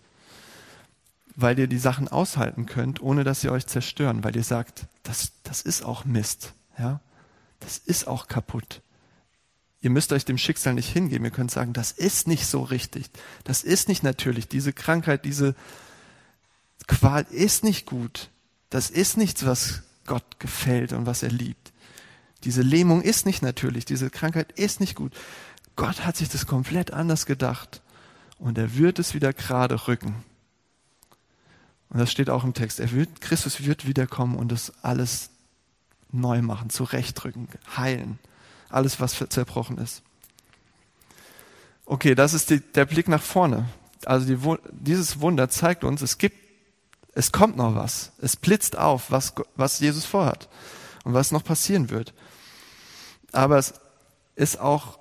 [1.35, 5.33] weil ihr die Sachen aushalten könnt, ohne dass sie euch zerstören, weil ihr sagt, das,
[5.43, 7.01] das ist auch Mist, ja,
[7.59, 8.81] das ist auch kaputt.
[9.81, 11.25] Ihr müsst euch dem Schicksal nicht hingeben.
[11.25, 13.05] Ihr könnt sagen, das ist nicht so richtig.
[13.43, 14.47] Das ist nicht natürlich.
[14.47, 15.53] Diese Krankheit, diese
[16.87, 18.29] Qual ist nicht gut.
[18.71, 21.73] Das ist nichts, was Gott gefällt und was er liebt.
[22.43, 23.85] Diese Lähmung ist nicht natürlich.
[23.85, 25.13] Diese Krankheit ist nicht gut.
[25.75, 27.81] Gott hat sich das komplett anders gedacht.
[28.37, 30.23] Und er wird es wieder gerade rücken.
[31.89, 32.79] Und das steht auch im Text.
[32.79, 35.29] Er wird, Christus wird wiederkommen und das alles
[36.11, 38.19] neu machen, zurechtrücken, heilen.
[38.69, 40.01] Alles, was zerbrochen ist.
[41.85, 43.69] Okay, das ist die, der Blick nach vorne.
[44.05, 46.44] Also die, dieses Wunder zeigt uns, es gibt,
[47.15, 48.11] es kommt noch was.
[48.21, 50.49] Es blitzt auf, was, was Jesus vorhat
[51.05, 52.13] und was noch passieren wird.
[53.31, 53.73] Aber es
[54.35, 54.99] ist auch,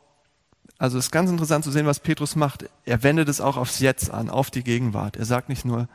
[0.78, 2.66] also es ist ganz interessant zu sehen, was Petrus macht.
[2.84, 5.16] Er wendet es auch aufs Jetzt an, auf die Gegenwart.
[5.16, 5.88] Er sagt nicht nur,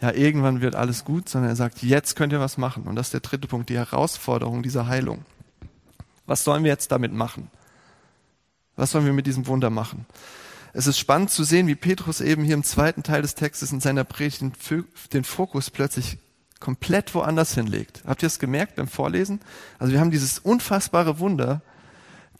[0.00, 2.84] ja, irgendwann wird alles gut, sondern er sagt, jetzt könnt ihr was machen.
[2.84, 5.24] Und das ist der dritte Punkt, die Herausforderung dieser Heilung.
[6.26, 7.50] Was sollen wir jetzt damit machen?
[8.76, 10.06] Was sollen wir mit diesem Wunder machen?
[10.76, 13.78] Es ist spannend zu sehen, wie Petrus eben hier im zweiten Teil des Textes in
[13.78, 14.42] seiner Predigt
[15.12, 16.18] den Fokus plötzlich
[16.58, 18.02] komplett woanders hinlegt.
[18.04, 19.40] Habt ihr es gemerkt beim Vorlesen?
[19.78, 21.62] Also wir haben dieses unfassbare Wunder,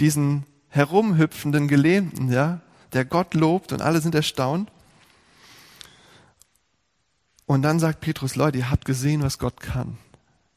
[0.00, 2.60] diesen herumhüpfenden Gelähmten, ja,
[2.92, 4.68] der Gott lobt und alle sind erstaunt.
[7.46, 9.96] Und dann sagt Petrus, Leute, ihr habt gesehen, was Gott kann.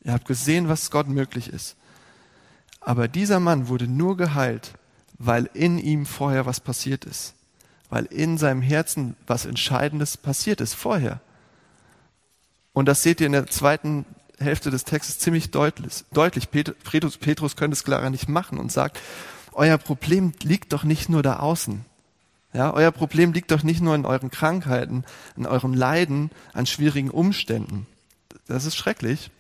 [0.04, 1.76] Ihr habt gesehen, was Gott möglich ist.
[2.80, 4.74] Aber dieser Mann wurde nur geheilt,
[5.20, 7.37] weil in ihm vorher was passiert ist
[7.90, 11.20] weil in seinem Herzen was Entscheidendes passiert ist vorher.
[12.74, 14.06] Und das seht ihr in der zweiten
[14.40, 16.06] Hälfte des Textes ziemlich deutlich.
[16.12, 16.52] deutlich.
[16.52, 19.00] Petrus, Petrus könnte es klarer nicht machen und sagt,
[19.52, 21.86] euer Problem liegt doch nicht nur da außen.
[22.54, 27.10] Ja, euer Problem liegt doch nicht nur in euren Krankheiten, in eurem Leiden, an schwierigen
[27.10, 27.88] Umständen.
[28.48, 29.32] Das ist schrecklich.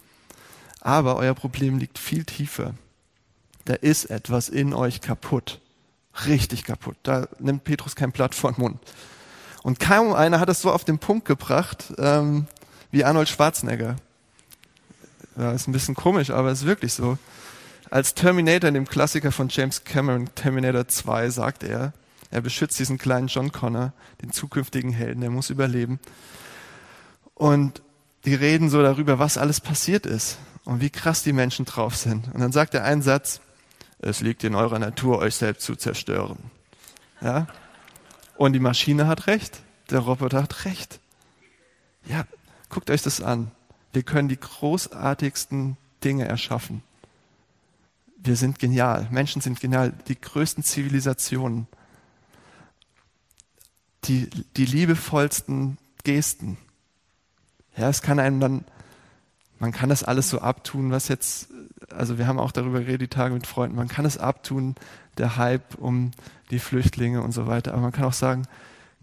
[0.82, 2.74] Aber euer Problem liegt viel tiefer.
[3.66, 5.60] Da ist etwas in euch kaputt
[6.26, 6.98] richtig kaputt.
[7.04, 8.80] Da nimmt Petrus kein Blatt vor den Mund.
[9.64, 12.48] Und kaum einer hat es so auf den Punkt gebracht ähm,
[12.92, 13.98] wie Arnold Schwarzenegger.
[15.38, 17.18] Ja, ist ein bisschen komisch, aber ist wirklich so.
[17.90, 21.94] Als Terminator in dem Klassiker von James Cameron, Terminator 2, sagt er,
[22.32, 26.00] er beschützt diesen kleinen John Connor, den zukünftigen Helden, der muss überleben.
[27.34, 27.82] Und
[28.26, 32.34] die reden so darüber, was alles passiert ist und wie krass die Menschen drauf sind.
[32.34, 33.40] Und dann sagt er einen Satz,
[34.00, 36.38] es liegt in eurer Natur, euch selbst zu zerstören.
[37.22, 37.48] Ja?
[38.36, 41.00] Und die Maschine hat recht, der Roboter hat recht.
[42.06, 42.26] Ja,
[42.70, 43.52] guckt euch das an.
[43.94, 46.84] Wir können die großartigsten Dinge erschaffen.
[48.18, 49.08] Wir sind genial.
[49.12, 49.94] Menschen sind genial.
[50.08, 51.68] Die größten Zivilisationen.
[54.06, 56.58] Die, die liebevollsten Gesten.
[57.76, 58.66] Ja, es kann einem dann,
[59.60, 61.50] man kann das alles so abtun, was jetzt
[61.94, 64.76] also wir haben auch darüber geredet, die Tage mit Freunden, man kann es abtun,
[65.18, 66.12] der Hype um
[66.52, 68.44] die Flüchtlinge und so weiter, aber man kann auch sagen,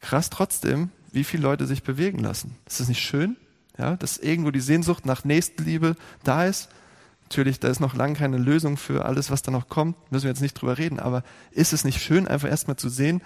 [0.01, 2.57] krass trotzdem, wie viele Leute sich bewegen lassen.
[2.67, 3.37] Ist das nicht schön?
[3.79, 6.69] Ja, dass irgendwo die Sehnsucht nach Nächstenliebe da ist.
[7.25, 10.31] Natürlich, da ist noch lange keine Lösung für alles, was da noch kommt, müssen wir
[10.31, 13.23] jetzt nicht drüber reden, aber ist es nicht schön, einfach erstmal zu sehen,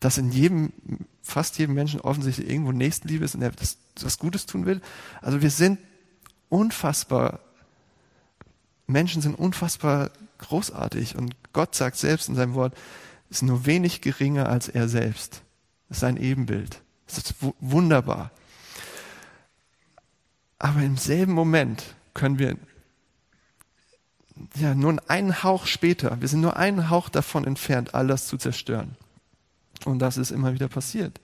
[0.00, 0.72] dass in jedem,
[1.22, 4.80] fast jedem Menschen offensichtlich irgendwo Nächstenliebe ist und er das, das Gutes tun will?
[5.20, 5.78] Also wir sind
[6.48, 7.40] unfassbar
[8.86, 12.74] Menschen sind unfassbar großartig und Gott sagt selbst in seinem Wort,
[13.30, 15.42] ist nur wenig geringer als er selbst.
[15.88, 16.82] Das ist sein Ebenbild.
[17.06, 18.30] Das ist wunderbar.
[20.58, 22.56] Aber im selben Moment können wir
[24.56, 28.36] ja nur einen Hauch später, wir sind nur einen Hauch davon entfernt, all das zu
[28.36, 28.96] zerstören.
[29.84, 31.20] Und das ist immer wieder passiert.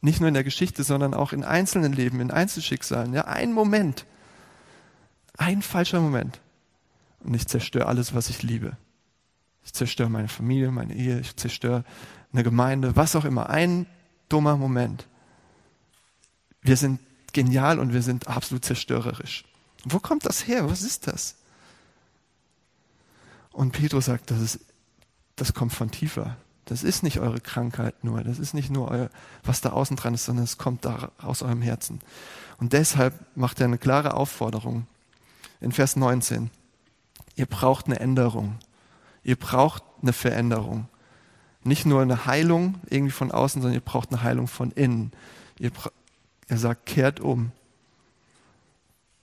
[0.00, 3.12] Nicht nur in der Geschichte, sondern auch in einzelnen Leben, in Einzelschicksalen.
[3.14, 4.06] Ja, ein Moment,
[5.38, 6.40] ein falscher Moment
[7.20, 8.76] und ich zerstöre alles, was ich liebe.
[9.64, 11.84] Ich zerstöre meine Familie, meine Ehe, ich zerstöre
[12.32, 13.48] eine Gemeinde, was auch immer.
[13.48, 13.86] Ein
[14.28, 15.06] dummer Moment.
[16.60, 17.00] Wir sind
[17.32, 19.44] genial und wir sind absolut zerstörerisch.
[19.84, 20.68] Wo kommt das her?
[20.68, 21.36] Was ist das?
[23.52, 24.60] Und Petrus sagt, das, ist,
[25.36, 26.36] das kommt von tiefer.
[26.64, 28.22] Das ist nicht eure Krankheit nur.
[28.22, 29.10] Das ist nicht nur euer,
[29.42, 32.00] was da außen dran ist, sondern es kommt da aus eurem Herzen.
[32.58, 34.86] Und deshalb macht er eine klare Aufforderung
[35.60, 36.50] in Vers 19.
[37.36, 38.58] Ihr braucht eine Änderung.
[39.22, 40.88] Ihr braucht eine Veränderung.
[41.64, 45.12] Nicht nur eine Heilung irgendwie von außen, sondern ihr braucht eine Heilung von innen.
[45.58, 45.70] Ihr,
[46.46, 47.52] er sagt, kehrt um.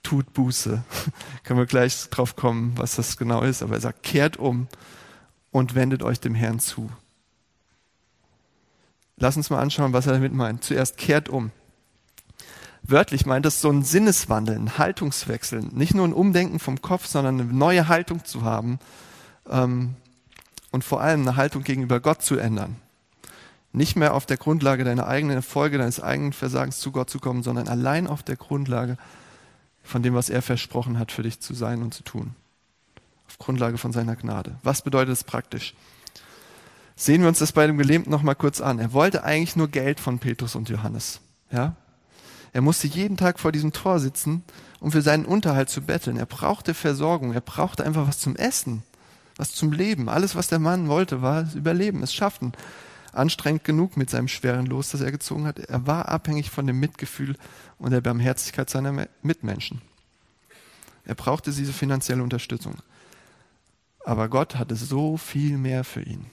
[0.02, 0.82] Tut Buße.
[1.42, 3.62] Können wir gleich drauf kommen, was das genau ist.
[3.62, 4.68] Aber er sagt, kehrt um
[5.50, 6.90] und wendet euch dem Herrn zu.
[9.16, 10.62] Lass uns mal anschauen, was er damit meint.
[10.62, 11.50] Zuerst kehrt um.
[12.88, 15.60] Wörtlich meint es so ein Sinneswandel, ein Haltungswechsel.
[15.72, 18.78] Nicht nur ein Umdenken vom Kopf, sondern eine neue Haltung zu haben
[19.50, 19.96] ähm,
[20.70, 22.76] und vor allem eine Haltung gegenüber Gott zu ändern.
[23.72, 27.42] Nicht mehr auf der Grundlage deiner eigenen Erfolge, deines eigenen Versagens zu Gott zu kommen,
[27.42, 28.96] sondern allein auf der Grundlage
[29.82, 32.34] von dem, was er versprochen hat, für dich zu sein und zu tun.
[33.26, 34.56] Auf Grundlage von seiner Gnade.
[34.62, 35.74] Was bedeutet es praktisch?
[36.94, 38.78] Sehen wir uns das bei dem Gelähmten noch mal kurz an.
[38.78, 41.20] Er wollte eigentlich nur Geld von Petrus und Johannes.
[41.50, 41.74] Ja?
[42.52, 44.42] Er musste jeden Tag vor diesem Tor sitzen,
[44.80, 46.16] um für seinen Unterhalt zu betteln.
[46.16, 47.32] Er brauchte Versorgung.
[47.32, 48.82] Er brauchte einfach was zum Essen,
[49.36, 50.08] was zum Leben.
[50.08, 52.52] Alles, was der Mann wollte, war das Überleben, es schaffen.
[53.12, 55.58] anstrengend genug mit seinem schweren Los, das er gezogen hat.
[55.58, 57.36] Er war abhängig von dem Mitgefühl
[57.78, 59.80] und der Barmherzigkeit seiner Mitmenschen.
[61.04, 62.76] Er brauchte diese finanzielle Unterstützung.
[64.04, 66.26] Aber Gott hatte so viel mehr für ihn,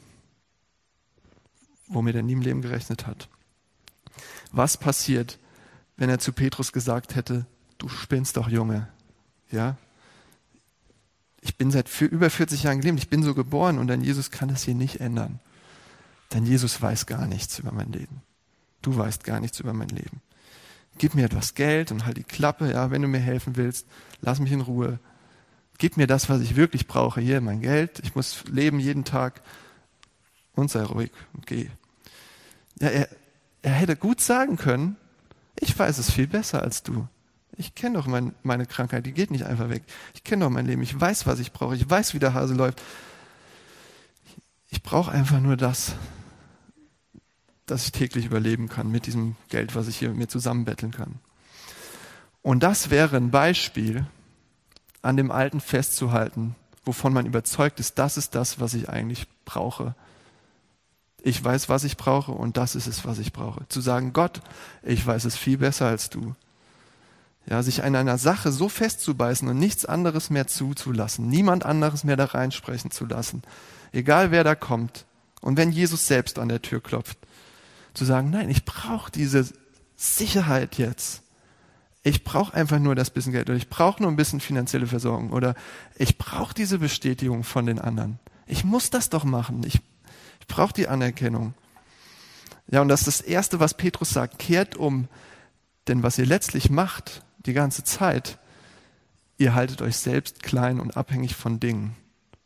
[1.88, 3.30] womit er nie im Leben gerechnet hat.
[4.52, 5.40] Was passiert,
[5.98, 7.46] wenn er zu Petrus gesagt hätte,
[7.78, 8.88] du spinnst doch Junge,
[9.52, 9.78] ja?
[11.42, 14.50] Ich bin seit über 40 Jahren gelebt, ich bin so geboren und dann Jesus kann
[14.50, 15.40] es hier nicht ändern.
[16.34, 18.22] Denn Jesus weiß gar nichts über mein Leben.
[18.82, 20.22] Du weißt gar nichts über mein Leben.
[20.98, 23.88] Gib mir etwas Geld und halt die Klappe, ja, wenn du mir helfen willst,
[24.22, 25.00] lass mich in Ruhe.
[25.80, 27.20] Gib mir das, was ich wirklich brauche.
[27.20, 29.42] Hier, mein Geld, ich muss leben jeden Tag
[30.54, 31.70] und sei ruhig und geh.
[32.80, 33.10] Ja, er,
[33.64, 34.98] er hätte gut sagen können,
[35.60, 37.08] ich weiß es viel besser als du.
[37.56, 39.84] Ich kenne doch mein, meine Krankheit, die geht nicht einfach weg.
[40.14, 42.56] Ich kenne doch mein Leben, ich weiß, was ich brauche, ich weiß, wie der Hase
[42.56, 42.82] läuft.
[44.70, 45.94] Ich brauche einfach nur das,
[47.68, 51.20] dass ich täglich überleben kann mit diesem Geld, was ich hier mir zusammenbetteln kann.
[52.42, 54.06] Und das wäre ein Beispiel,
[55.04, 59.96] an dem Alten festzuhalten, wovon man überzeugt ist, das ist das, was ich eigentlich brauche.
[61.26, 63.66] Ich weiß, was ich brauche und das ist es, was ich brauche.
[63.70, 64.42] Zu sagen, Gott,
[64.84, 66.36] ich weiß es viel besser als du.
[67.46, 72.18] Ja, sich an einer Sache so festzubeißen und nichts anderes mehr zuzulassen, niemand anderes mehr
[72.18, 73.42] da reinsprechen zu lassen,
[73.94, 75.06] egal wer da kommt.
[75.42, 77.18] Und wenn Jesus selbst an der Tür klopft,
[77.94, 79.48] zu sagen, nein, ich brauche diese
[79.96, 81.22] Sicherheit jetzt.
[82.02, 85.32] Ich brauche einfach nur das bisschen Geld oder ich brauche nur ein bisschen finanzielle Versorgung
[85.32, 85.56] oder
[85.96, 88.20] ich brauche diese Bestätigung von den anderen.
[88.46, 89.62] Ich muss das doch machen.
[89.66, 89.80] Ich,
[90.44, 91.54] ich brauche die Anerkennung.
[92.68, 94.40] Ja, und das ist das Erste, was Petrus sagt.
[94.40, 95.08] Kehrt um,
[95.88, 98.40] denn was ihr letztlich macht, die ganze Zeit,
[99.38, 101.96] ihr haltet euch selbst klein und abhängig von Dingen.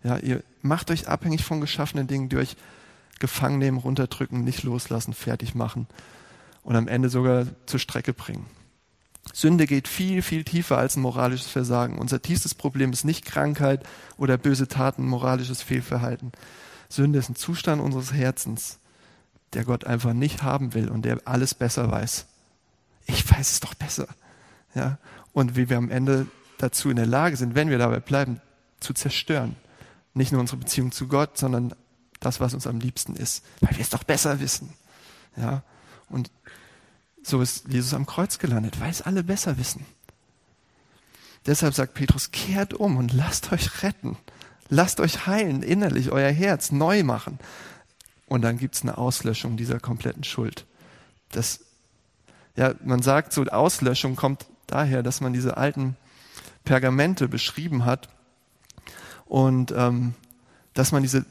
[0.04, 2.56] Ja, ihr macht euch abhängig von geschaffenen Dingen, die euch
[3.20, 5.88] gefangen nehmen, runterdrücken, nicht loslassen, fertig machen
[6.62, 8.46] und am Ende sogar zur Strecke bringen.
[9.34, 11.98] Sünde geht viel, viel tiefer als ein moralisches Versagen.
[11.98, 13.84] Unser tiefstes Problem ist nicht Krankheit
[14.18, 16.32] oder böse Taten, moralisches Fehlverhalten.
[16.90, 18.80] Sünde ist ein Zustand unseres Herzens,
[19.54, 22.26] der Gott einfach nicht haben will und der alles besser weiß.
[23.06, 24.08] Ich weiß es doch besser.
[24.76, 24.98] Ja?
[25.34, 28.42] Und wie wir am Ende dazu in der Lage sind, wenn wir dabei bleiben,
[28.80, 29.56] zu zerstören.
[30.14, 31.74] Nicht nur unsere Beziehung zu Gott, sondern
[32.20, 34.74] das, was uns am liebsten ist, weil wir es doch besser wissen.
[35.36, 35.64] Ja?
[36.10, 36.32] Und
[37.24, 39.86] so ist Jesus am Kreuz gelandet, weil es alle besser wissen.
[41.46, 44.18] Deshalb sagt Petrus, kehrt um und lasst euch retten.
[44.70, 47.40] Lasst euch heilen, innerlich, euer Herz neu machen.
[48.28, 50.66] Und dann gibt es eine Auslöschung dieser kompletten Schuld.
[51.32, 51.62] Das,
[52.56, 55.96] ja, man sagt so, Auslöschung kommt daher, dass man diese alten
[56.66, 58.10] Pergamente beschrieben hat
[59.26, 60.14] und ähm,
[60.74, 61.26] dass man diese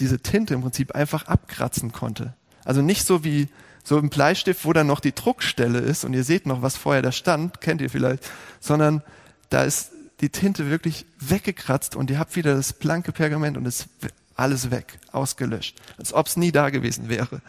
[0.00, 2.34] diese Tinte im Prinzip einfach abkratzen konnte.
[2.64, 3.48] Also nicht so wie
[3.84, 7.02] so ein Bleistift, wo dann noch die Druckstelle ist und ihr seht noch, was vorher
[7.02, 9.02] da stand, kennt ihr vielleicht, sondern
[9.50, 9.89] da ist
[10.20, 13.88] die Tinte wirklich weggekratzt und ihr habt wieder das blanke Pergament und es
[14.34, 17.42] alles weg, ausgelöscht, als ob es nie da gewesen wäre.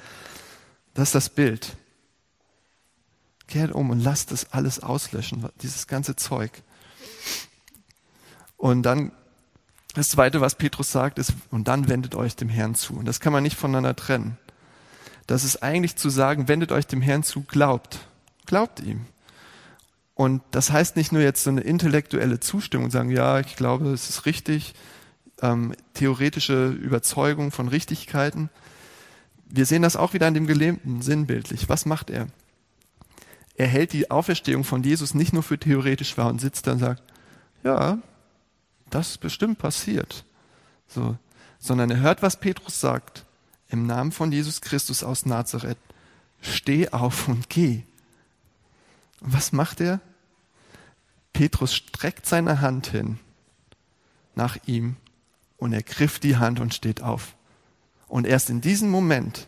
[0.94, 1.76] Das ist das Bild.
[3.48, 6.52] Kehrt um und lasst das alles auslöschen, dieses ganze Zeug.
[8.58, 9.12] Und dann
[9.94, 12.94] das Zweite, was Petrus sagt, ist, und dann wendet euch dem Herrn zu.
[12.94, 14.38] Und das kann man nicht voneinander trennen.
[15.28, 18.00] Das ist eigentlich zu sagen, wendet euch dem Herrn zu, glaubt.
[18.46, 19.06] Glaubt ihm.
[20.22, 23.90] Und das heißt nicht nur jetzt so eine intellektuelle Zustimmung und sagen, ja, ich glaube,
[23.90, 24.76] es ist richtig,
[25.42, 28.52] ähm, theoretische Überzeugung von Richtigkeiten.
[29.50, 31.70] Wir sehen das auch wieder an dem Gelähmten sinnbildlich.
[31.70, 32.28] Was macht er?
[33.56, 36.82] Er hält die Auferstehung von Jesus nicht nur für theoretisch wahr und sitzt dann und
[36.82, 37.04] sagt,
[37.64, 37.98] ja,
[38.92, 40.24] das ist bestimmt passiert.
[40.88, 41.18] So,
[41.58, 43.26] sondern er hört, was Petrus sagt.
[43.70, 45.80] Im Namen von Jesus Christus aus Nazareth.
[46.42, 47.82] Steh auf und geh.
[49.22, 50.00] Und was macht er?
[51.34, 53.20] Petrus streckt seine Hand hin
[54.36, 54.96] nach ihm
[55.58, 57.36] und er griff die Hand und steht auf.
[58.08, 59.48] Und erst in diesem Moment,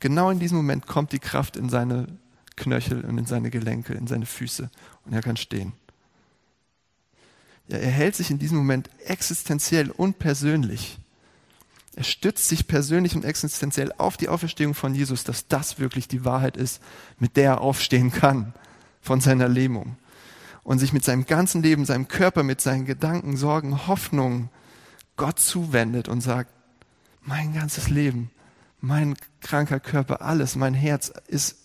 [0.00, 2.06] genau in diesem Moment kommt die Kraft in seine
[2.56, 4.70] Knöchel und in seine Gelenke, in seine Füße
[5.04, 5.72] und er kann stehen.
[7.68, 10.98] Ja, er hält sich in diesem Moment existenziell und persönlich.
[11.96, 16.24] Er stützt sich persönlich und existenziell auf die Auferstehung von Jesus, dass das wirklich die
[16.24, 16.80] Wahrheit ist,
[17.18, 18.54] mit der er aufstehen kann
[19.00, 19.96] von seiner Lähmung.
[20.62, 24.50] Und sich mit seinem ganzen Leben, seinem Körper, mit seinen Gedanken, Sorgen, Hoffnungen
[25.16, 26.52] Gott zuwendet und sagt,
[27.22, 28.30] mein ganzes Leben,
[28.80, 31.56] mein kranker Körper, alles, mein Herz ist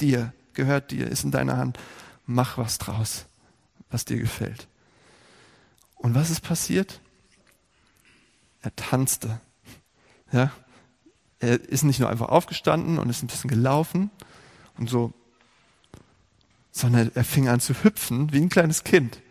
[0.00, 1.78] dir, gehört dir, ist in deiner Hand.
[2.26, 3.26] Mach was draus,
[3.90, 4.68] was dir gefällt.
[5.96, 7.00] Und was ist passiert?
[8.62, 9.40] Er tanzte.
[10.32, 10.50] Ja?
[11.38, 14.10] Er ist nicht nur einfach aufgestanden und ist ein bisschen gelaufen
[14.78, 15.12] und so,
[16.74, 19.22] sondern er fing an zu hüpfen wie ein kleines Kind.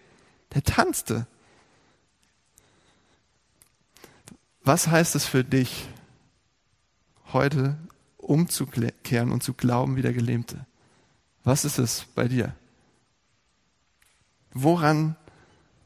[0.54, 1.28] Der tanzte.
[4.64, 5.89] Was heißt es für dich,
[7.34, 7.78] heute
[8.16, 10.66] umzukehren und zu glauben wie der Gelähmte?
[11.44, 12.56] Was ist es bei dir?
[14.54, 15.18] Woran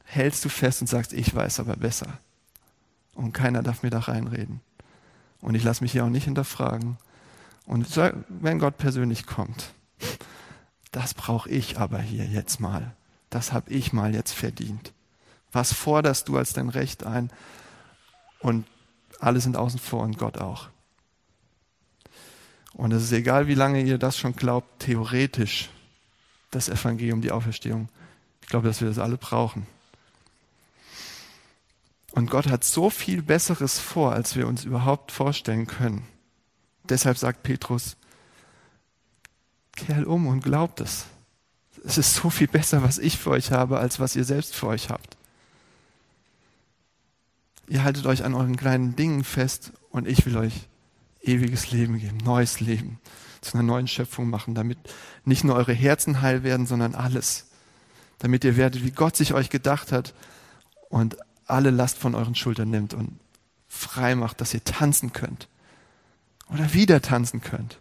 [0.04, 2.20] hältst du fest und sagst, ich weiß aber besser?
[3.16, 4.62] Und keiner darf mir da reinreden.
[5.42, 6.98] Und ich lasse mich hier auch nicht hinterfragen.
[7.66, 7.88] Und
[8.30, 9.74] wenn Gott persönlich kommt,
[10.92, 12.96] das brauche ich aber hier jetzt mal.
[13.30, 14.94] Das habe ich mal jetzt verdient.
[15.52, 17.32] Was forderst du als dein Recht ein?
[18.40, 18.66] Und
[19.20, 20.70] alle sind außen vor und Gott auch.
[22.74, 25.70] Und es ist egal, wie lange ihr das schon glaubt, theoretisch,
[26.52, 27.90] das Evangelium, die Auferstehung.
[28.42, 29.66] Ich glaube, dass wir das alle brauchen.
[32.12, 36.08] Und Gott hat so viel Besseres vor, als wir uns überhaupt vorstellen können.
[36.84, 37.98] Deshalb sagt Petrus,
[39.78, 41.06] Kerl um und glaubt es.
[41.86, 44.68] Es ist so viel besser, was ich für euch habe, als was ihr selbst für
[44.68, 45.16] euch habt.
[47.70, 50.68] Ihr haltet euch an euren kleinen Dingen fest und ich will euch
[51.22, 53.00] ewiges Leben geben, neues Leben,
[53.42, 54.78] zu einer neuen Schöpfung machen, damit
[55.26, 57.48] nicht nur eure Herzen heil werden, sondern alles.
[58.20, 60.14] Damit ihr werdet, wie Gott sich euch gedacht hat
[60.90, 63.20] und alle Last von euren Schultern nimmt und
[63.68, 65.48] frei macht, dass ihr tanzen könnt
[66.50, 67.80] oder wieder tanzen könnt.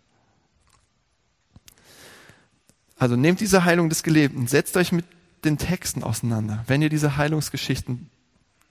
[2.98, 5.04] Also nehmt diese Heilung des Gelebten, setzt euch mit
[5.44, 8.10] den Texten auseinander, wenn ihr diese Heilungsgeschichten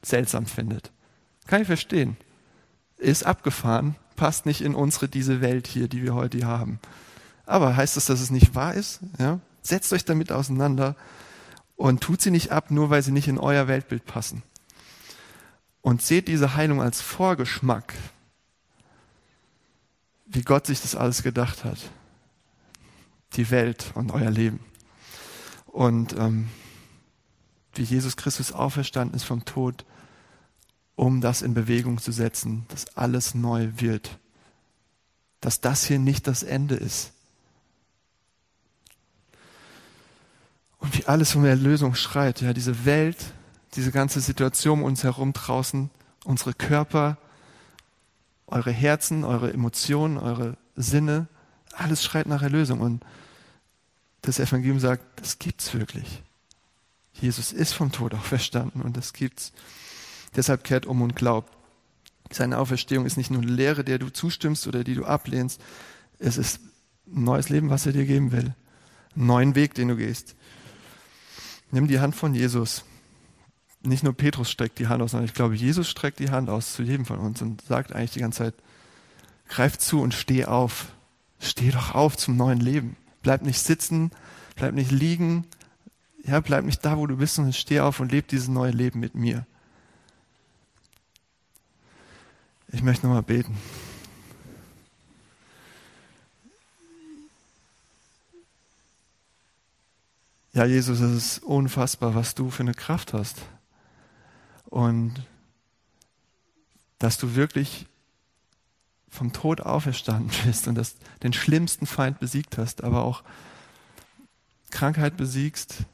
[0.01, 0.91] seltsam findet.
[1.47, 2.17] Kann ich verstehen.
[2.97, 6.79] Ist abgefahren, passt nicht in unsere, diese Welt hier, die wir heute haben.
[7.45, 9.01] Aber heißt das, dass es nicht wahr ist?
[9.19, 9.39] Ja?
[9.61, 10.95] Setzt euch damit auseinander
[11.75, 14.43] und tut sie nicht ab, nur weil sie nicht in euer Weltbild passen.
[15.81, 17.93] Und seht diese Heilung als Vorgeschmack,
[20.25, 21.77] wie Gott sich das alles gedacht hat.
[23.35, 24.59] Die Welt und euer Leben.
[25.65, 26.49] Und ähm,
[27.73, 29.85] wie Jesus Christus auferstanden ist vom Tod,
[30.95, 34.17] um das in Bewegung zu setzen, dass alles neu wird.
[35.41, 37.11] Dass das hier nicht das Ende ist.
[40.79, 43.17] Und wie alles um Erlösung schreit, ja, diese Welt
[43.75, 45.89] diese ganze Situation um uns herum draußen,
[46.23, 47.17] unsere Körper,
[48.47, 51.27] eure Herzen, eure Emotionen, eure Sinne,
[51.73, 52.79] alles schreit nach Erlösung.
[52.79, 53.03] Und
[54.25, 56.23] das Evangelium sagt, das gibt's wirklich.
[57.13, 59.53] Jesus ist vom Tod auch verstanden und das gibt's.
[60.35, 61.51] Deshalb kehrt um und glaubt.
[62.31, 65.61] Seine Auferstehung ist nicht nur eine Lehre, der du zustimmst oder die du ablehnst.
[66.19, 66.59] Es ist
[67.07, 68.53] ein neues Leben, was er dir geben will.
[69.15, 70.35] Einen neuen Weg, den du gehst.
[71.71, 72.83] Nimm die Hand von Jesus
[73.85, 76.73] nicht nur Petrus streckt die Hand aus, sondern ich glaube, Jesus streckt die Hand aus
[76.73, 78.55] zu jedem von uns und sagt eigentlich die ganze Zeit,
[79.47, 80.87] greif zu und steh auf.
[81.39, 82.95] Steh doch auf zum neuen Leben.
[83.25, 84.11] Bleib nicht sitzen,
[84.55, 85.47] bleib nicht liegen,
[86.23, 88.99] ja, bleib nicht da, wo du bist, sondern steh auf und leb dieses neue Leben
[88.99, 89.47] mit mir.
[92.67, 93.57] Ich möchte nochmal beten.
[100.53, 103.41] Ja, Jesus, es ist unfassbar, was du für eine Kraft hast
[104.65, 105.15] und
[106.99, 107.87] dass du wirklich
[109.15, 113.23] vom Tod auferstanden bist und dass den schlimmsten Feind besiegt hast, aber auch
[114.69, 115.85] Krankheit besiegst,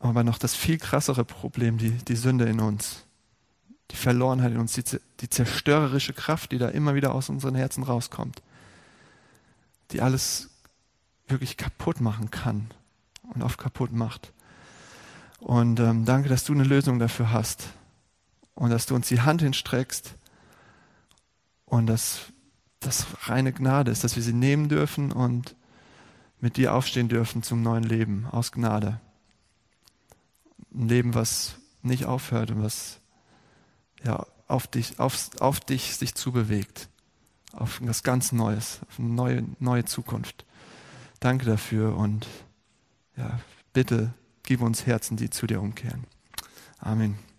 [0.00, 3.04] aber noch das viel krassere Problem, die, die Sünde in uns,
[3.92, 4.82] die Verlorenheit in uns, die,
[5.20, 8.42] die zerstörerische Kraft, die da immer wieder aus unseren Herzen rauskommt,
[9.92, 10.50] die alles
[11.28, 12.70] wirklich kaputt machen kann
[13.34, 14.32] und oft kaputt macht.
[15.38, 17.68] Und ähm, danke, dass du eine Lösung dafür hast
[18.54, 20.14] und dass du uns die Hand hinstreckst
[21.72, 22.32] und dass
[22.80, 25.56] das reine Gnade ist, dass wir sie nehmen dürfen und
[26.38, 29.00] mit dir aufstehen dürfen zum neuen Leben aus Gnade.
[30.74, 33.00] Ein Leben, was nicht aufhört und was
[34.04, 36.88] ja, auf, dich, auf, auf dich sich zubewegt.
[37.52, 40.44] Auf was ganz Neues, auf eine neue, neue Zukunft.
[41.20, 42.26] Danke dafür und
[43.16, 43.40] ja,
[43.72, 44.12] bitte
[44.42, 46.04] Gib uns Herzen, die zu dir umkehren.
[46.78, 47.31] Amen.